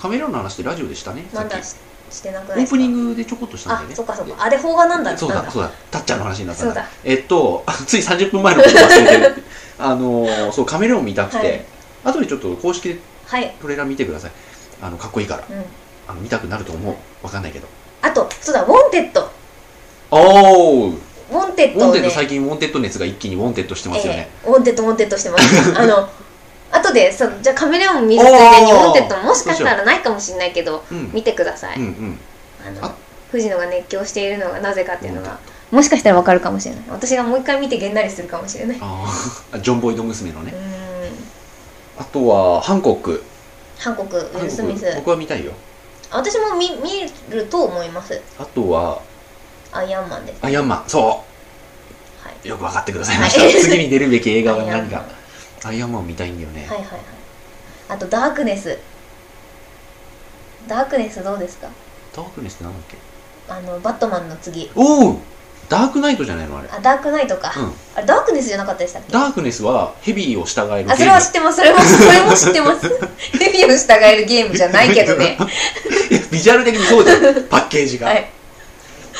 [0.00, 3.92] カメレオンの話ってラジオでしたねん、まださっきししてなくないオープニンググでちょこっとしたんだよね。
[3.94, 4.44] あそっかそっか。
[4.44, 5.70] あれ邦画なんだそうだそうだ。
[5.90, 6.86] たっちゃんの話になったんだ。
[7.04, 9.42] えっと つい30分前のこと忘れてる。
[9.78, 11.64] あのーそうカメレオン見たくて、はい。
[12.04, 14.30] 後でちょっと公式ではい、トレーラー見てください。
[14.82, 15.44] あのかっこいいから。
[15.48, 15.64] うん、
[16.08, 16.94] あの見たくなると思う。
[17.22, 17.66] わかんないけど。
[18.02, 19.30] あとそうだウォンテッド。
[20.10, 20.92] おおウ
[21.32, 24.50] ウォンテッドォンをねテッド最近ウォンテッド熱が一気にウォンテッドしてますよね、ええ。
[24.50, 25.80] ウォンテッドウォンテッドしてます。
[25.80, 26.08] あの
[26.72, 31.10] 後でそうじゃあカメレオン見るついでにウォンテッドもしかしたらないかもしれないけどうん。
[31.12, 32.18] 見てください、うんうん。
[32.66, 32.94] あのあ。
[33.30, 35.38] 藤野が熱狂しているのがなぜかっていうのが
[35.70, 36.84] もしかしたらわかるかもしれない。
[36.90, 38.78] 私がもう一回見てげんなりするかもしれない。
[38.80, 39.60] あー。
[39.60, 40.50] ジョン・ボイド娘のね。
[40.50, 40.54] ん。
[41.98, 43.24] あとはハンコック。
[43.78, 44.92] ハンコクウィル・スミス。
[44.96, 45.52] 僕は見たいよ。
[46.10, 48.20] 私も見見ると思います。
[48.38, 49.00] あとは
[49.72, 51.24] アイアンマンですアイアンマンそは
[52.30, 55.04] い、うよく分かってくださいました、はい次に出るべき映画は何か
[55.64, 57.00] アイアンマンを見たいんだよね、はいはいはい。
[57.88, 58.78] あとダークネス。
[60.68, 61.68] ダークネスどうですか？
[62.14, 62.96] ダークネスってなんだっけ？
[63.48, 64.70] あのバットマンの次。
[64.74, 65.20] おお
[65.68, 66.68] ダークナイトじゃないのあれ。
[66.70, 67.72] あダークナイトか、うん。
[67.96, 69.12] あれダークネスじゃなかったでしたっけ？
[69.12, 71.56] ダークネスはヘビーを従えるあそれは知ってます。
[71.58, 72.88] それもそれも知ってます。
[73.38, 75.36] ヘビを従えるゲームじゃないけどね。
[76.10, 77.22] いやビジュアル的にそうじゃん。
[77.48, 78.24] パッケージが、はいい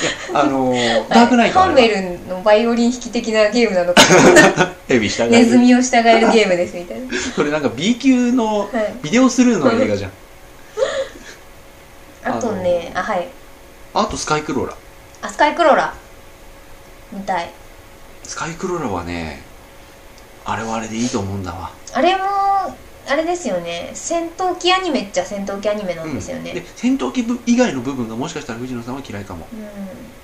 [0.05, 1.59] やあのーダークナイト。
[1.59, 4.03] ハンメルルのバイオリン弾き的なゲームなのか。
[4.88, 5.30] ヘビー従える。
[5.30, 7.07] ネズミを従えるゲームですみたいな。
[7.34, 8.94] それなんか B 級のはい。
[9.03, 10.12] ビデオスルーの映画じゃん。
[12.24, 13.28] あとねあはい。
[13.94, 14.74] あとスカイクローラ。
[15.22, 15.94] あスカイクローラ。
[17.12, 17.50] 見たい。
[18.24, 19.42] スカイクローラはね
[20.44, 21.70] あれはあれでいいと思うんだわ。
[21.92, 22.22] あれも
[23.09, 23.90] あれですよね。
[23.94, 26.50] 戦闘機アニメっちゃ戦闘機アニメなんですよね。
[26.50, 26.57] うん。
[26.57, 29.46] で戦闘機部以外の部分がもしかしたら藤野さんは嫌いかも。
[29.53, 29.66] うん、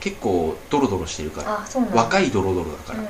[0.01, 1.61] 結構ドロドロしてるから。
[1.63, 3.07] あそうな若いドロドロだから、うん、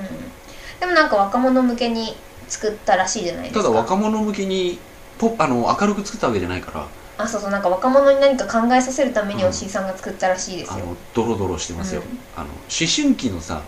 [0.81, 2.17] でもなんか若者向けに
[2.49, 3.63] 作ったらしいじゃないですか。
[3.63, 4.79] ただ若者向けに
[5.19, 6.87] ポあの明るく作ったわけじゃないから。
[7.19, 7.51] あそうそう。
[7.51, 12.19] なんか若者に何か考えさせるために押井さんが作ったらしいですよ、あのドロドロしてますよ、うん。
[12.37, 13.63] あの思春期のさ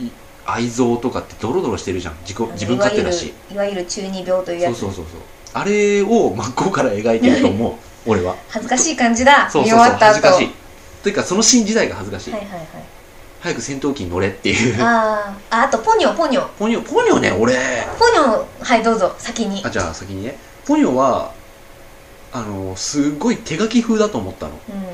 [0.00, 0.10] うん。
[0.46, 2.16] 愛憎とかってドロドロしてるじゃん。
[2.20, 3.34] 自己自分勝手だし。
[3.50, 4.78] いわゆる中二病というやつ。
[4.78, 5.20] そうそうそうそう
[5.54, 7.74] あれを真っ向から描いてると思う。
[8.06, 8.36] 俺は。
[8.48, 9.48] 恥ずかしい感じだ。
[9.50, 9.78] そうそうそう。
[9.78, 10.14] 見終わった後。
[10.14, 10.50] 恥ずかしい。
[11.02, 12.66] というかそのシーン自体が恥ずかしい、はいはいはい。
[13.40, 14.82] 早く戦闘機に乗れっていう。
[14.82, 15.56] あー。
[15.56, 16.46] ああとポニョポニョ。
[16.58, 17.54] ポニョポニョね俺。
[17.98, 19.14] ポニョはいどうぞ。
[19.18, 19.62] 先に。
[19.64, 20.36] あじゃあ先にね。
[20.66, 21.32] ポニョは
[22.32, 24.52] あのすごい手書き風だと思ったの。
[24.52, 24.84] うん。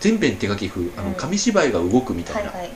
[0.00, 0.86] 全編手書き風。
[0.96, 1.14] あのうん。
[1.14, 2.70] 紙芝居が動くみたいいはい。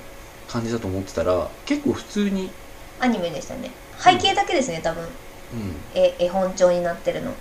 [0.47, 2.51] 感じだと思ってたら、結構普通に、
[2.99, 3.71] アニメでしたね。
[4.01, 5.07] 背景だけですね多分
[5.53, 5.57] う
[5.95, 7.31] え絵本調になってるの。
[7.31, 7.35] ん、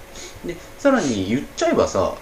[0.45, 2.15] でさらに言っちゃえばさ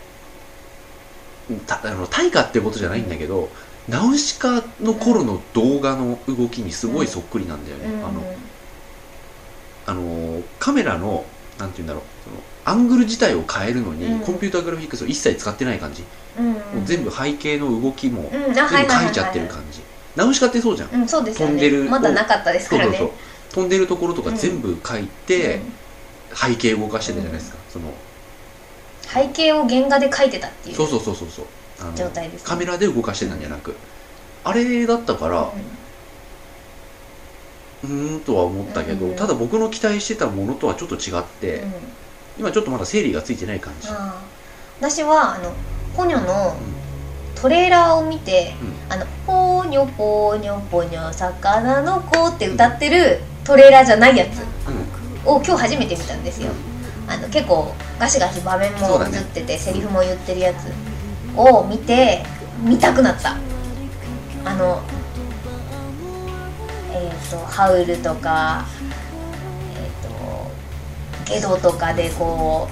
[1.66, 3.50] たあの大河ってことじゃないんだけど、
[3.88, 8.06] ナウシカの頃の動画の動きにすごいそっくりなんだよね、うん。
[8.06, 8.36] あの
[9.86, 11.26] あのカメラの
[11.58, 12.36] なんて言うんだろうその
[12.66, 14.20] アングル自体を変えるのに、うん。
[14.20, 16.04] コンピューターグラフィックスを一切使ってない感じ、
[16.38, 16.46] うん。
[16.48, 18.54] うんもう全部背景の動きもうん。
[18.54, 19.82] 全部書いちゃってる感じ、
[20.18, 22.98] ナウシカってそうじゃん、うんそうですよ飛んでるねまだなかったですからね。
[22.98, 23.18] そうそうそう
[23.54, 25.74] 飛んでるところとか全部書いて、うん。
[26.36, 27.86] 背景動かしてたじゃないですか、その。
[29.02, 31.46] 背景を原画で描いてたっていうそうそうそうそう
[31.96, 32.48] 状態ですね。
[32.48, 33.76] カメラで動かしてたんじゃなく
[34.44, 35.52] あれだったから
[37.84, 41.64] うーんとは思ったけど、うんただ僕の期待してたものとはちょっと違って、うん。
[41.64, 41.72] うん
[42.40, 43.88] 今ちょっとまだ整理がついてない感じ、
[44.80, 45.52] 私はあの
[45.96, 46.56] ポニョの
[47.34, 48.54] トレーラーを見て
[48.90, 55.32] 「あのポーニョポーニョポニョ魚の子」って歌ってるトレーラーじゃないやつうん。
[55.32, 56.52] を今日初めて見たんですよ。
[57.08, 60.68] あの結構ガシガシ場面も映ってて、セリフも言ってるやつ
[61.34, 62.24] を見て
[62.62, 63.38] 見たくなった。
[64.44, 64.82] あの
[66.92, 68.66] えっ、とハウルとか
[69.78, 72.68] えっ、とゲドとかでこ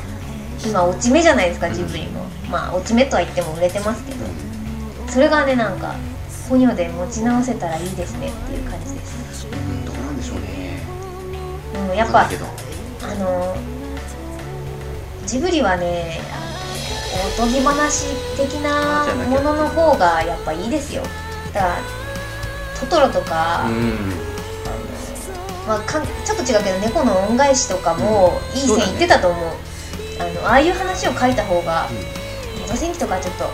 [0.64, 2.26] う今落ち目じゃないですかジブリも。
[2.52, 4.26] まあ落ち目とは言っても売れてますけど。
[5.08, 5.96] それがねなんか
[6.50, 9.48] ポニョで持ち直せたらいいですねっていう感じです。
[9.48, 10.65] うんどうなんでしょうね
[11.90, 13.56] うんやっぱあの
[15.26, 16.22] ジブリはね
[17.38, 18.08] おとぎ話
[18.38, 21.02] 的なものの方がやっぱいいですよ。
[21.54, 21.78] だから
[22.80, 23.96] トトロとか、あのうん
[25.66, 29.50] まあ、かんちょっと違うけど猫の恩返しとかもいい線いってたと思う,、
[30.20, 31.98] あのああいう話を書いた方がうん。
[32.66, 33.46] 江戸戦記とかちょっと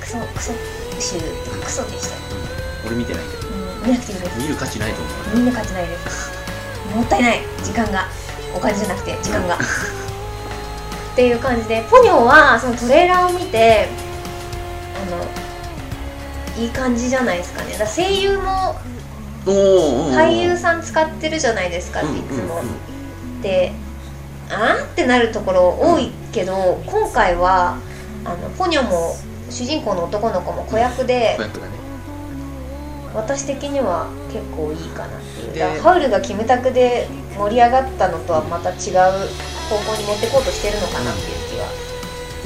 [0.00, 0.52] クソクソ
[0.98, 2.14] 集とかクソでした。
[2.16, 2.22] よ、
[2.86, 3.48] 俺見てないけど。
[3.48, 4.38] うん、見なくていいです。
[4.38, 5.36] 見る価値ないと思う。
[5.36, 6.37] みんな勝ちないです
[6.94, 7.40] もったいない。
[7.62, 8.06] 時間が。
[8.56, 9.56] お金じゃなくて時間が。
[9.56, 9.58] っ
[11.14, 13.88] ていう感じでポニョはそのトレーラーを見て
[14.96, 17.76] あのいい感じじゃないですかね。
[17.76, 18.76] だ声優も
[19.44, 22.62] 俳優さん使ってるじゃないですか、うんいつも、
[23.42, 23.72] で
[24.50, 24.84] あー？
[24.84, 27.78] ってなるところ多いけど、今回は
[28.24, 29.16] あのポニョも
[29.50, 31.36] 主人公の男の子も子役で
[33.14, 35.20] 私的には結構いいかなっ
[35.52, 35.80] ていう。
[35.80, 39.28] ハウルがキムタクで盛り上がったのとはまた違う
[39.68, 41.68] 方向に持ってこうとしてるのかなっていう気は、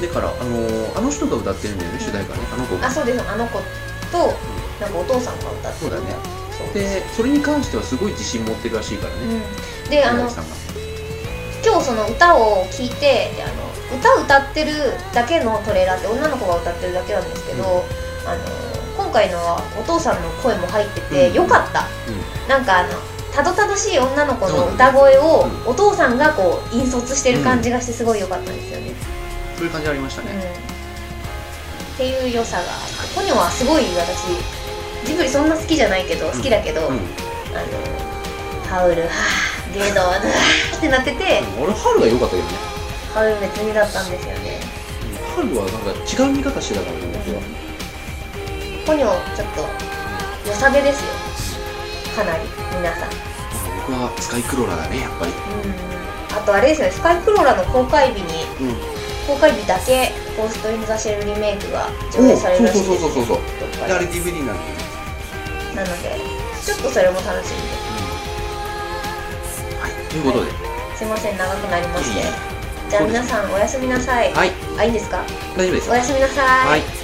[0.01, 2.41] だからあのーあの人が歌ってるんだよね主題歌ね。
[2.53, 2.87] あの子が。
[2.87, 3.21] あそうです。
[3.21, 3.59] あの子
[4.11, 4.33] と
[4.81, 5.91] なんかお父さんが歌ってる。
[5.91, 6.15] そうだね。
[6.73, 9.41] でそれに関してはすごい自信持ってるらしいからね。
[9.83, 10.29] うん、であの
[11.65, 13.53] 今日その歌を聴いてであの
[13.97, 14.71] 歌歌ってる
[15.13, 17.83] だけのトレーラーって女の子が歌ってるだけなんですけど、
[18.25, 21.35] あの今回のはお父さんの声も入ってて、うん。
[21.35, 21.87] よかった。
[22.07, 22.49] うん。
[22.49, 22.89] なんかあの
[23.33, 28.93] たどたどしい女の子の歌声をうお父さんがこう引率してる感じがしてすごい良かったんですよね、
[29.55, 30.39] そういう感じありましたね、うん、
[31.95, 32.63] っていう良さが
[33.15, 34.27] ポニョはすごい私
[35.07, 36.93] ジブリそんな好きじゃないけど好きだけど、うん。
[36.93, 42.53] あのハウルはぁゲドはぁってなってて、俺春が良かったけどね。
[43.13, 44.59] ハウル別にだったんですよね。
[45.35, 47.41] 春はなんか違う見方してたからね僕は
[48.85, 49.65] ポニョちょっと
[50.49, 51.11] 良さげですよ。
[52.15, 52.43] かなり
[52.77, 53.09] 皆さん。
[53.87, 55.31] 僕はスカイクローラーだねやっぱり。
[55.31, 55.35] う
[55.67, 56.37] ん。
[56.37, 58.75] あとあれですよねスカイクローラの公開日にうん。
[59.27, 62.89] 公開日だけ「ゴースト・イン・ザ・シェル」リメイクが上映されるらしいです。
[62.89, 63.41] そうそうそうそうそ
[63.85, 66.19] うあれで DVD ななので
[66.63, 67.61] ちょっとそれも楽しみ
[69.79, 70.57] はいということでで。
[70.97, 72.19] すいません長くなりまして。
[72.19, 72.31] いえいえ。
[72.89, 74.33] じゃあ皆さんおやすみなさい。
[74.33, 74.51] はい。
[74.77, 75.23] あいいんですか？
[75.57, 75.89] 大丈夫です。
[75.89, 76.69] おやすみなさい。
[76.69, 77.02] はい